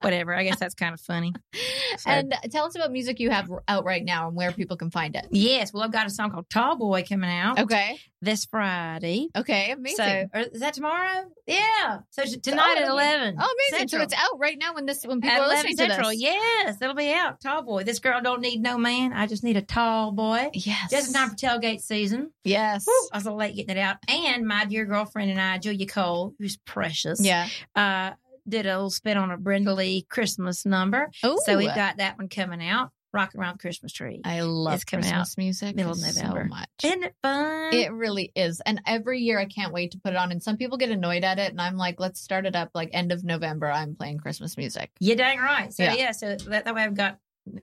[0.00, 0.34] Whatever.
[0.34, 1.32] I guess that's kind of funny.
[1.98, 4.90] So- And tell us about music you have out right now and where people can
[4.92, 5.26] find it.
[5.32, 7.98] Yes, well, I've got a song called Tall Boy coming out Okay.
[8.22, 9.26] this Friday.
[9.36, 9.72] Okay.
[9.72, 9.96] Amazing.
[10.32, 11.24] So or is that tomorrow?
[11.48, 11.98] Yeah.
[12.10, 13.34] So tonight Oh, at eleven.
[13.40, 13.88] oh, amazing.
[13.88, 14.00] Central.
[14.00, 16.10] So it's out right now when this when people at are listening to central.
[16.10, 16.20] this.
[16.22, 17.40] Yes, it'll be out.
[17.40, 17.82] Tall boy.
[17.82, 19.12] This girl don't need no man.
[19.12, 20.50] I just need a tall boy.
[20.54, 20.90] Yes.
[20.92, 22.30] Just in time for tailgate season.
[22.44, 22.86] Yes.
[23.12, 23.96] I was a little late getting it out.
[24.08, 27.48] And my dear girlfriend and I, Julia Cole, who's precious, Yeah.
[27.74, 28.12] uh,
[28.50, 31.08] did a little spin on a Brenda Lee Christmas number.
[31.22, 32.90] Oh, So we've got that one coming out.
[33.12, 34.20] Rocking around Christmas tree.
[34.22, 36.44] I love It's coming Christmas music middle of so November.
[36.44, 36.68] much.
[36.84, 37.74] Isn't it fun?
[37.74, 38.62] It really is.
[38.64, 40.30] And every year I can't wait to put it on.
[40.30, 41.50] And some people get annoyed at it.
[41.50, 43.68] And I'm like, let's start it up like end of November.
[43.68, 44.92] I'm playing Christmas music.
[45.00, 45.72] You dang right.
[45.72, 45.94] So Yeah.
[45.94, 47.18] yeah, so that, that way I've got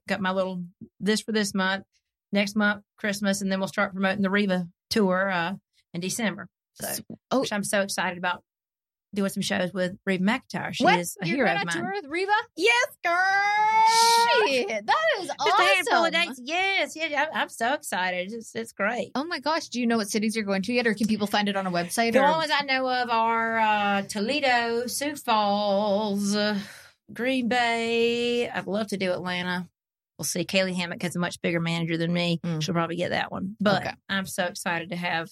[0.05, 0.65] got my little
[0.99, 1.85] this for this month,
[2.33, 5.53] next month Christmas, and then we'll start promoting the Reba tour uh,
[5.93, 6.49] in December.
[6.73, 6.89] So,
[7.31, 7.39] Oh.
[7.39, 8.43] which I'm so excited about
[9.13, 10.73] doing some shows with Reba McEntire.
[10.73, 10.99] She what?
[10.99, 11.83] is a You're hero going of on mine.
[11.83, 12.31] tour with Reba?
[12.55, 14.47] Yes, girl.
[14.47, 16.05] Shit, that is Just a handful awesome.
[16.05, 16.41] of dates.
[16.43, 18.31] Yes, yeah, I'm, I'm so excited.
[18.33, 19.11] It's it's great.
[19.15, 19.69] Oh my gosh.
[19.69, 20.87] Do you know what cities you're going to yet?
[20.87, 22.13] Or can people find it on a website?
[22.13, 22.31] The or...
[22.31, 26.59] ones I know of are uh, Toledo, Sioux Falls, uh,
[27.13, 28.49] Green Bay.
[28.49, 29.67] I'd love to do Atlanta.
[30.17, 30.43] We'll see.
[30.45, 32.39] Kaylee Hammack has a much bigger manager than me.
[32.43, 32.61] Mm.
[32.61, 33.55] She'll probably get that one.
[33.59, 33.95] But Okay.
[34.09, 35.29] I'm so excited to have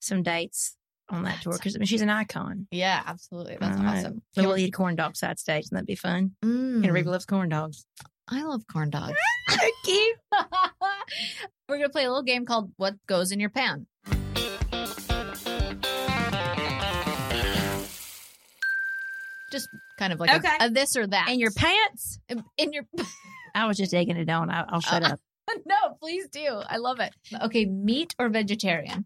[0.00, 0.76] some dates
[1.12, 2.66] on that tour because I mean, she's an icon.
[2.70, 3.56] Yeah, absolutely.
[3.60, 4.22] That's awesome.
[4.36, 6.32] We'll eat corn dogs side stage and that'd be fun.
[6.44, 6.84] Mm.
[6.84, 7.84] And Reba loves corn dogs.
[8.28, 9.16] I love corn dogs.
[9.84, 10.16] Cute.
[11.68, 13.86] We're going to play a little game called What Goes in Your Pan.
[19.50, 20.56] Just kind of like Okay.
[20.60, 21.28] a, this or that.
[21.28, 22.18] In your pants?
[22.56, 22.84] in your
[23.54, 24.48] I was just egging it on.
[24.50, 25.20] I, I'll shut up.
[25.66, 26.62] no, please do.
[26.66, 27.12] I love it.
[27.42, 29.04] Okay, meat or vegetarian?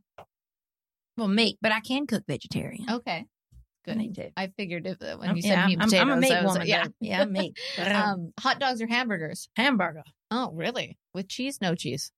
[1.16, 2.86] Well, meat, but I can cook vegetarian.
[2.90, 3.24] Okay,
[3.84, 3.96] good.
[3.96, 4.30] Me too.
[4.36, 6.58] I figured if when you said yeah, meat I'm, potatoes, I'm a meat woman.
[6.60, 7.58] like, yeah, yeah, I'm meat.
[7.78, 9.48] Um, hot dogs or hamburgers?
[9.56, 10.02] Hamburger.
[10.30, 10.98] Oh, really?
[11.14, 11.58] With cheese?
[11.60, 12.10] No cheese.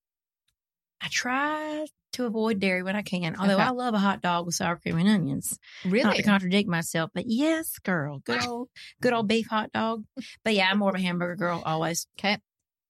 [1.01, 3.63] I try to avoid dairy when I can, although Okay.
[3.63, 5.59] I love a hot dog with sour cream and onions.
[5.85, 6.03] Really?
[6.05, 8.69] Not to contradict myself, but yes, girl, good old,
[9.01, 10.05] good old beef hot dog.
[10.43, 12.07] But yeah, I'm more of a hamburger girl always.
[12.19, 12.39] Okay.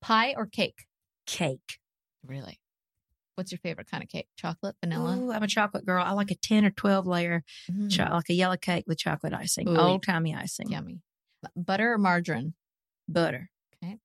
[0.01, 0.87] Pie or cake?
[1.27, 1.79] Cake.
[2.25, 2.59] Really?
[3.39, 4.27] What's your favorite kind of cake?
[4.37, 5.17] Chocolate, vanilla?
[5.17, 6.03] Ooh, I'm a chocolate girl.
[6.05, 9.33] I like a ten or twelve layer, Mm, cho- like a yellow cake with chocolate
[9.33, 10.99] icing, old timey icing, Yummy.
[11.55, 12.55] Butter or margarine?
[13.09, 13.49] butter.
[13.81, 13.99] Okay.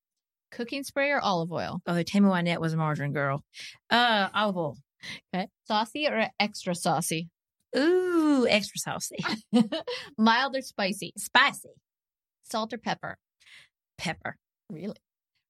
[0.52, 1.82] Cooking spray or olive oil?
[1.88, 3.44] Oh, Tammy Wynette was a margarine girl.
[3.90, 4.78] Uh, olive oil.
[5.34, 5.48] Okay.
[5.66, 7.30] Saucy or extra saucy?
[7.76, 9.18] Ooh, extra saucy,
[10.20, 11.12] Mild or spicy?
[11.18, 11.72] spicy,
[12.44, 13.18] Salt or pepper?
[13.98, 14.38] pepper.
[14.70, 14.96] Really?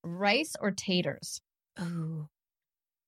[0.05, 1.41] Rice or taters?
[1.81, 2.29] Ooh.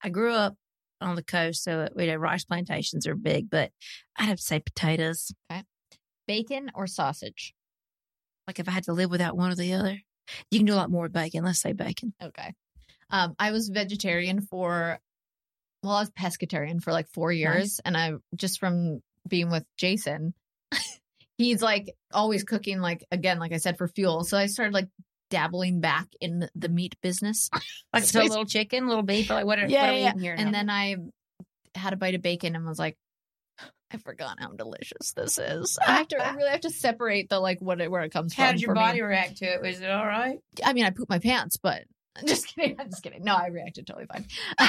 [0.03, 0.55] I grew up
[1.01, 3.71] on the coast, so we know rice plantations are big, but
[4.17, 5.31] I'd have to say potatoes.
[6.27, 7.53] Bacon or sausage?
[8.47, 9.99] Like if I had to live without one or the other,
[10.51, 11.43] you can do a lot more with bacon.
[11.43, 12.13] Let's say bacon.
[12.21, 12.53] Okay.
[13.09, 14.99] Um, I was vegetarian for,
[15.83, 17.79] well, I was pescatarian for like four years.
[17.83, 20.33] And I just from being with Jason,
[21.37, 24.23] he's like always cooking, like, again, like I said, for fuel.
[24.23, 24.87] So I started like
[25.29, 27.49] dabbling back in the meat business.
[27.93, 30.09] Like So little chicken, little beef, like what are, Yeah, what are we yeah.
[30.09, 30.35] eating here?
[30.37, 30.51] And now?
[30.51, 30.95] then I
[31.75, 32.97] had a bite of bacon and was like,
[33.91, 35.77] I forgot how delicious this is.
[35.85, 38.33] I have to I really have to separate the like what it, where it comes
[38.33, 38.45] from.
[38.45, 38.79] how did your for me.
[38.81, 39.61] body react to it?
[39.61, 40.39] Was it all right?
[40.63, 41.83] I mean, I pooped my pants, but
[42.17, 42.75] I'm just kidding.
[42.79, 43.23] I'm just kidding.
[43.23, 44.25] No, I reacted totally fine.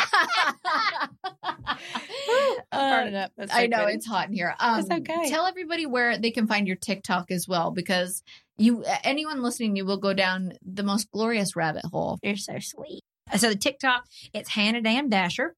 [2.73, 3.33] Burn it up.
[3.39, 4.55] So I know it's hot in here.
[4.59, 5.31] Um, That's okay.
[5.31, 8.23] Tell everybody where they can find your TikTok as well, because
[8.59, 12.19] you, anyone listening, you will go down the most glorious rabbit hole.
[12.23, 13.03] You're so sweet.
[13.37, 15.57] So the TikTok, it's Hannah Dam Dasher.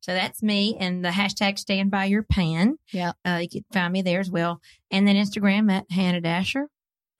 [0.00, 2.78] So that's me and the hashtag stand by your pan.
[2.92, 3.12] Yeah.
[3.24, 4.60] Uh, you can find me there as well.
[4.92, 6.68] And then Instagram at Hannah Dasher.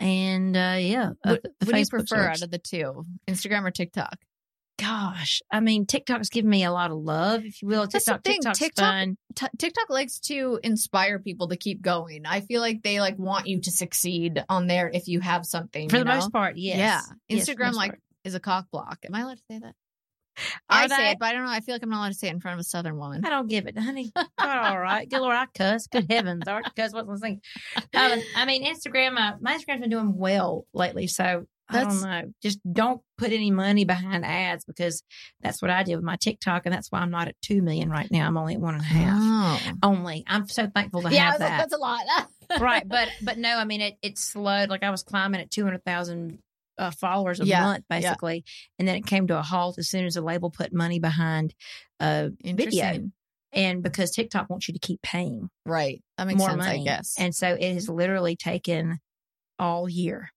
[0.00, 3.70] And uh, yeah, uh, What, what do you prefer out of the two, Instagram or
[3.70, 4.16] TikTok?
[4.78, 7.86] Gosh, I mean, TikTok's giving me a lot of love, if you will.
[7.86, 9.16] That's the TikTok, thing, TikTok's TikTok- fun.
[9.36, 12.24] T- TikTok likes to inspire people to keep going.
[12.24, 15.90] I feel like they like want you to succeed on there if you have something.
[15.90, 16.14] For the know?
[16.14, 16.78] most part, yes.
[16.78, 17.00] Yeah.
[17.28, 18.00] Yes, the Instagram most like part.
[18.24, 19.00] is a cock block.
[19.06, 19.74] Am I allowed to say that?
[20.68, 21.50] I say it, but I don't know.
[21.50, 23.24] I feel like I'm not allowed to say it in front of a southern woman.
[23.24, 24.12] I don't give it, honey.
[24.14, 25.08] God, all right.
[25.08, 25.86] Good Lord, I cuss.
[25.86, 26.92] Good heavens, I cuss.
[26.92, 27.40] What's the thing?
[27.94, 29.18] Um, I mean, Instagram.
[29.18, 32.32] Uh, my Instagram's been doing well lately, so I don't know.
[32.42, 35.02] Just don't put any money behind ads because
[35.40, 37.90] that's what I did with my TikTok, and that's why I'm not at two million
[37.90, 38.26] right now.
[38.26, 39.62] I'm only at one and a half.
[39.72, 39.72] Oh.
[39.82, 40.24] Only.
[40.26, 42.00] I'm so thankful to Yeah, have was like, that's a lot.
[42.60, 43.94] right, but but no, I mean it.
[44.02, 44.68] It slowed.
[44.70, 46.38] Like I was climbing at two hundred thousand.
[46.80, 48.00] Uh, followers a Yeah, month yeah.
[48.00, 48.42] basically
[48.78, 51.54] and then it came to a halt as soon as the label put money behind
[52.00, 53.10] uh video
[53.52, 56.02] and because TikTok wants you to keep paying Right.
[56.16, 57.16] That makes more sense, money, I guess.
[57.18, 58.98] and so it has literally taken
[59.58, 60.30] all year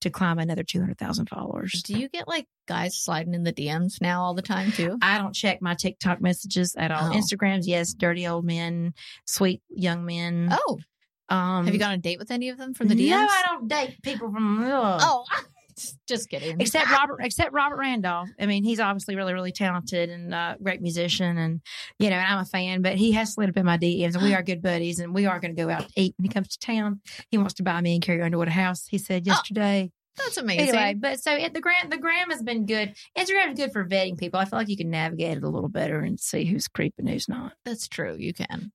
[0.00, 1.82] to climb another two hundred thousand followers.
[1.84, 4.98] do you get like guys sliding in the DMs now all the time too?
[5.00, 7.12] I don't check my TikTok messages at all.
[7.12, 7.16] Oh.
[7.16, 8.92] Instagrams, yes, dirty old men,
[9.24, 10.48] sweet young men.
[10.50, 10.78] Oh,
[11.28, 13.10] um, have you gone on a date with any of them from the DMs?
[13.10, 14.62] No, I don't date people from.
[14.64, 15.00] ugh.
[15.02, 15.24] Oh,
[16.08, 16.60] just kidding.
[16.60, 18.28] except Robert, except Robert Randolph.
[18.40, 21.60] I mean, he's obviously really, really talented and uh, great musician, and
[21.98, 22.82] you know, and I'm a fan.
[22.82, 25.26] But he has slid up in my DMs, and we are good buddies, and we
[25.26, 27.00] are going to go out to eat when he comes to town.
[27.30, 28.86] He wants to buy me and Carrie Underwood a house.
[28.86, 29.90] He said yesterday.
[30.16, 30.68] That's amazing.
[30.68, 32.94] Anyway, but so it, the gram, the gram has been good.
[33.16, 34.40] Instagram is good for vetting people.
[34.40, 37.28] I feel like you can navigate it a little better and see who's creeping, who's
[37.28, 38.16] not, That's true.
[38.18, 38.72] You can.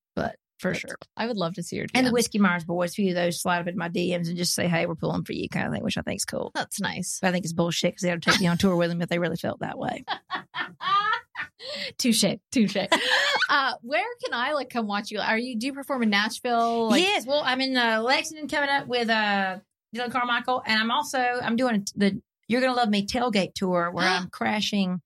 [0.62, 0.96] For sure.
[1.18, 1.92] I would love to see your DMs.
[1.96, 4.38] And the Whiskey Myers boys, a few of those slide up in my DMs and
[4.38, 6.52] just say, "Hey, we're pulling for you," kind of thing, which I think is cool.
[6.54, 7.18] That's nice.
[7.20, 9.02] But I think it's bullshit because they had to take me on tour with them
[9.02, 10.06] if they really felt that way.
[11.98, 12.78] touche, touche.
[13.50, 15.20] uh, where can I like come watch you?
[15.20, 16.90] Are you do you perform in Nashville?
[16.90, 19.58] Like, yes, well, I'm in uh, Lexington coming up with uh,
[19.94, 24.06] Dillon Carmichael, and I'm also I'm doing the "You're Gonna Love Me" tailgate tour where
[24.08, 25.02] I'm crashing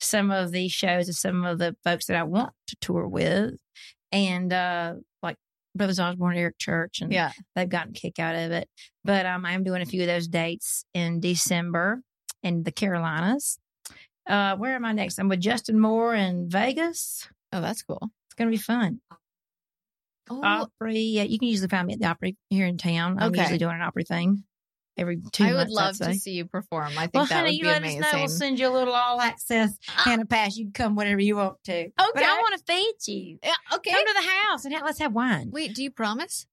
[0.00, 3.54] some of these shows of some of the folks that I want to tour with,
[4.12, 5.36] and uh, like
[5.74, 7.32] Brothers Osborne, Eric Church, and yeah.
[7.54, 8.68] they've gotten a kick out of it.
[9.04, 12.02] But um, I'm doing a few of those dates in December
[12.42, 13.58] in the Carolinas.
[14.28, 15.18] Uh, where am I next?
[15.18, 17.28] I'm with Justin Moore in Vegas.
[17.52, 18.10] Oh, that's cool.
[18.26, 19.00] It's gonna be fun.
[20.30, 21.00] Oh, Opry.
[21.00, 23.18] Yeah, you can usually find me at the Opry here in town.
[23.18, 23.40] I'm Okay.
[23.40, 24.44] usually doing an Opry thing
[25.00, 26.00] every two I would months.
[26.00, 26.92] love I'd to see you perform.
[26.96, 28.04] I think Well, that honey, would you be let amazing.
[28.04, 28.18] us know.
[28.20, 30.10] We'll send you a little all access uh-huh.
[30.10, 30.56] Hannah Pass.
[30.56, 31.90] You can come whenever you want to.
[31.96, 32.24] But Okay.
[32.24, 33.38] I want to feed you.
[33.42, 33.90] yeah, okay.
[33.90, 35.50] Come to the house and ha- let's have wine.
[35.50, 36.46] Wait, do you promise?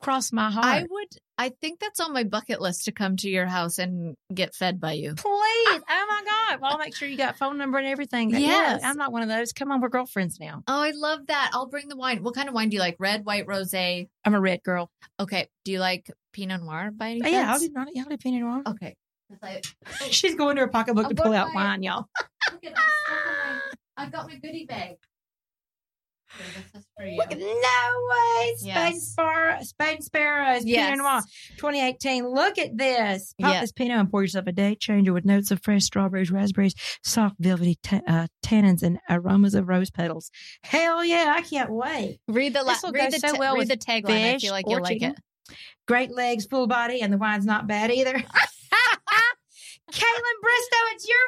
[0.00, 0.64] Cross my heart.
[0.64, 1.08] I would.
[1.36, 4.80] I think that's on my bucket list to come to your house and get fed
[4.80, 5.14] by you.
[5.14, 5.24] Please.
[5.26, 6.60] Oh my God.
[6.60, 8.30] Well, I'll make sure you got phone number and everything.
[8.30, 8.80] Yes.
[8.82, 9.52] Yeah, I'm not one of those.
[9.52, 10.62] Come on, we're girlfriends now.
[10.66, 11.50] Oh, I love that.
[11.54, 12.22] I'll bring the wine.
[12.22, 12.96] What kind of wine do you like?
[12.98, 14.08] Red, white, rosé.
[14.24, 14.90] I'm a red girl.
[15.18, 15.48] Okay.
[15.64, 17.68] Do you like Pinot Noir by any Oh, yeah, I'll chance?
[17.68, 18.62] do, I'll do- I'll do Pinot Noir.
[18.66, 18.94] Okay.
[20.10, 22.06] She's going to her pocketbook I'm to pull out to- wine, y'all.
[22.52, 22.70] Look at this.
[22.72, 23.60] Look at my-
[23.96, 24.96] I've got my goodie bag.
[26.36, 27.16] Here, this is for you.
[27.16, 28.54] Look no way.
[28.56, 29.02] Spade, and Yes.
[29.08, 30.64] Sparrow, Spade and Sparrows.
[30.64, 30.84] Yes.
[30.90, 31.20] Pinot Noir
[31.56, 32.28] 2018.
[32.28, 33.34] Look at this.
[33.40, 33.60] Pop Yeah.
[33.60, 36.74] this Pinot and pour yourself a day changer with notes of fresh strawberries, raspberries,
[37.04, 40.30] soft, velvety ta- uh, tannins, and aromas of rose petals.
[40.62, 41.34] Hell yeah.
[41.36, 42.20] I can't wait.
[42.28, 44.34] Read the la- read the so ta- well read with the tagline.
[44.34, 45.16] I feel like you'll like it.
[45.88, 48.12] Great legs, full body, and the wine's not bad either.
[49.92, 51.18] Kaitlyn Bristowe, it's your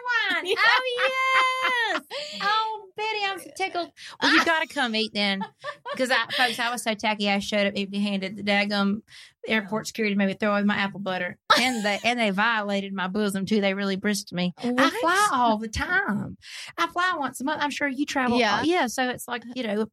[0.40, 0.54] wine.
[0.64, 2.02] Oh, yes.
[2.42, 3.90] Oh, Betty, I'm so tickled.
[4.20, 5.44] Well, you got to come eat then.
[5.90, 8.36] Because, I, folks, I was so tacky, I showed up empty handed.
[8.36, 9.02] The daggum
[9.46, 9.86] airport oh.
[9.86, 11.38] security made me throw away my apple butter.
[11.58, 13.60] And they, and they violated my bosom, too.
[13.60, 14.54] They really brisked me.
[14.62, 16.36] Oh, I fly all the time.
[16.76, 17.62] I fly once a month.
[17.62, 18.38] I'm sure you travel.
[18.38, 18.62] Yeah.
[18.62, 18.86] Yeah.
[18.86, 19.86] So it's like, you know,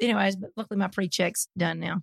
[0.00, 2.02] anyways, but luckily my pre check's done now.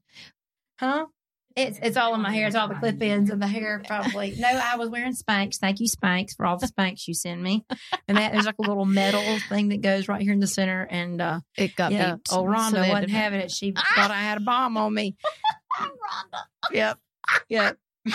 [0.80, 1.08] Huh?
[1.56, 2.48] It's it's all in my hair.
[2.48, 4.34] It's all the clip ins of the hair, probably.
[4.38, 5.58] No, I was wearing Spanx.
[5.58, 7.64] Thank you, Spanx, for all the Spanx you send me.
[8.08, 10.88] And that there's like a little metal thing that goes right here in the center.
[10.90, 12.28] And uh It got yeah, beeped.
[12.30, 13.52] so Rhonda had wasn't having it.
[13.52, 15.16] She thought I had a bomb on me.
[15.80, 16.42] Rhonda.
[16.72, 16.98] Yep.
[17.50, 17.78] Yep.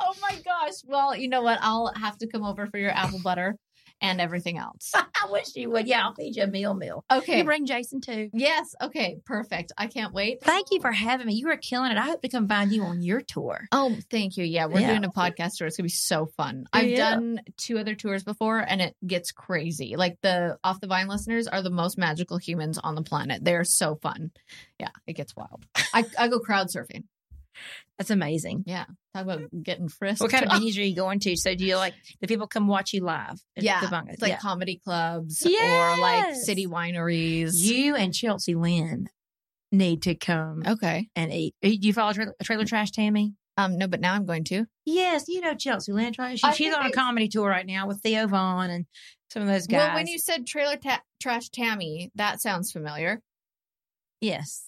[0.00, 0.74] Oh my gosh.
[0.86, 1.58] Well, you know what?
[1.60, 3.56] I'll have to come over for your apple butter
[4.00, 4.92] and everything else.
[4.94, 5.86] I wish you would.
[5.86, 7.04] Yeah, I'll feed you a meal meal.
[7.10, 7.38] Okay.
[7.38, 8.30] You bring Jason too.
[8.32, 8.74] Yes.
[8.80, 9.18] Okay.
[9.24, 9.72] Perfect.
[9.76, 10.42] I can't wait.
[10.42, 11.34] Thank you for having me.
[11.34, 11.98] You are killing it.
[11.98, 13.66] I hope to come find you on your tour.
[13.72, 14.44] Oh, thank you.
[14.44, 14.88] Yeah, we're Yeah.
[14.90, 15.66] doing a podcast tour.
[15.66, 16.66] It's gonna be so fun.
[16.72, 19.96] I've done two other tours before, and it gets crazy.
[19.96, 23.44] Like the Off the Vine listeners are the most magical humans on the planet.
[23.44, 24.30] They're so fun.
[24.78, 25.64] Yeah, it gets wild.
[25.92, 27.04] I, I go crowd surfing.
[27.98, 28.64] That's amazing.
[28.66, 28.84] Yeah,
[29.14, 30.20] talk about getting frisked.
[30.20, 31.36] What kind of venues are you going to?
[31.36, 33.40] So do you like the people come watch you live?
[33.56, 34.04] Yeah, the?
[34.08, 34.38] It's like yeah.
[34.38, 37.54] comedy clubs or like city wineries.
[37.56, 39.08] You and Chelsea Lynn
[39.72, 41.08] need to come okay?
[41.16, 41.54] and eat.
[41.60, 43.34] Do you follow Trailer, Trailer Trash Tammy?
[43.56, 44.66] Um, no, but now I'm going to.
[44.84, 46.14] Yes, you know Chelsea right?
[46.38, 48.86] She, she's on a comedy tour right now with Theo Von and
[49.30, 49.88] some of those guys.
[49.88, 53.20] Well, when you said trailer ta- trash Tammy, that sounds familiar.
[54.20, 54.67] yes,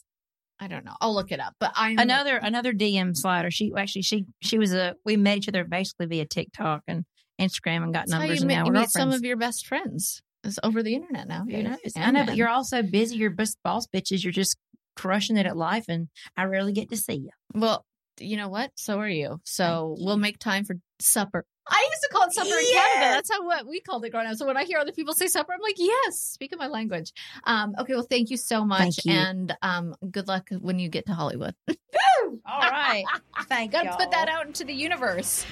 [0.61, 0.95] I don't know.
[1.01, 1.55] I'll look it up.
[1.59, 3.51] But I'm another another DM slider.
[3.51, 7.05] She actually she she was a we met each other basically via TikTok and
[7.41, 10.23] Instagram and got numbers and meet, now you meet some of your best friends.
[10.45, 11.45] It's over the internet now.
[11.47, 11.79] You knows?
[11.97, 13.17] And I know, but you're all so busy.
[13.17, 13.35] You're
[13.65, 14.23] boss bitches.
[14.23, 14.57] You're just
[14.97, 17.31] crushing it at life, and I rarely get to see you.
[17.55, 17.85] well.
[18.23, 18.73] You know what?
[18.75, 19.41] So are you.
[19.45, 21.47] So we'll make time for supper.
[21.69, 23.15] I used to call it supper in Canada.
[23.15, 24.37] That's how what we called it growing up.
[24.37, 27.13] So when I hear other people say supper, I'm like, yes, speak of my language.
[27.45, 29.13] Um, okay, well, thank you so much, Thank you.
[29.13, 31.55] and um, good luck when you get to Hollywood.
[31.69, 33.05] All right,
[33.45, 33.97] thank Gotta you.
[33.97, 35.45] put that out into the universe.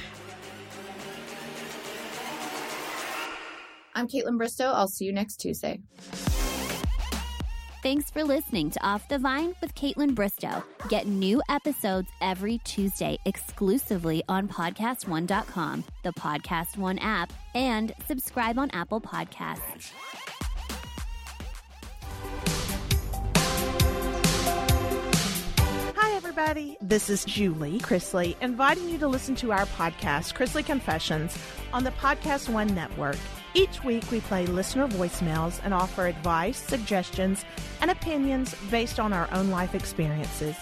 [3.95, 4.73] I'm Kaitlyn Bristowe.
[4.75, 5.81] I'll see you next Tuesday.
[7.81, 10.65] Thanks for listening to Off the Vine with Kaitlyn Bristowe.
[10.89, 18.69] Get new episodes every Tuesday exclusively on PodcastOne.com, the Podcast One app, and subscribe on
[18.73, 19.93] Apple Podcasts.
[25.97, 26.77] Hi, everybody.
[26.81, 31.39] This is Julie Chrisley, inviting you to listen to our podcast, Chrisley Confessions,
[31.73, 33.19] on the Podcast One Network.
[33.55, 37.45] Each week, we play listener voicemails and offer advice, suggestions,
[37.81, 40.55] and opinions based on our own life experiences.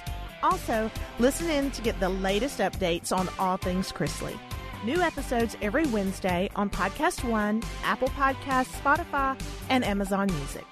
[0.43, 4.39] Also, listen in to get the latest updates on all things Chrisley.
[4.85, 10.65] New episodes every Wednesday on Podcast One, Apple Podcasts, Spotify, and Amazon Music.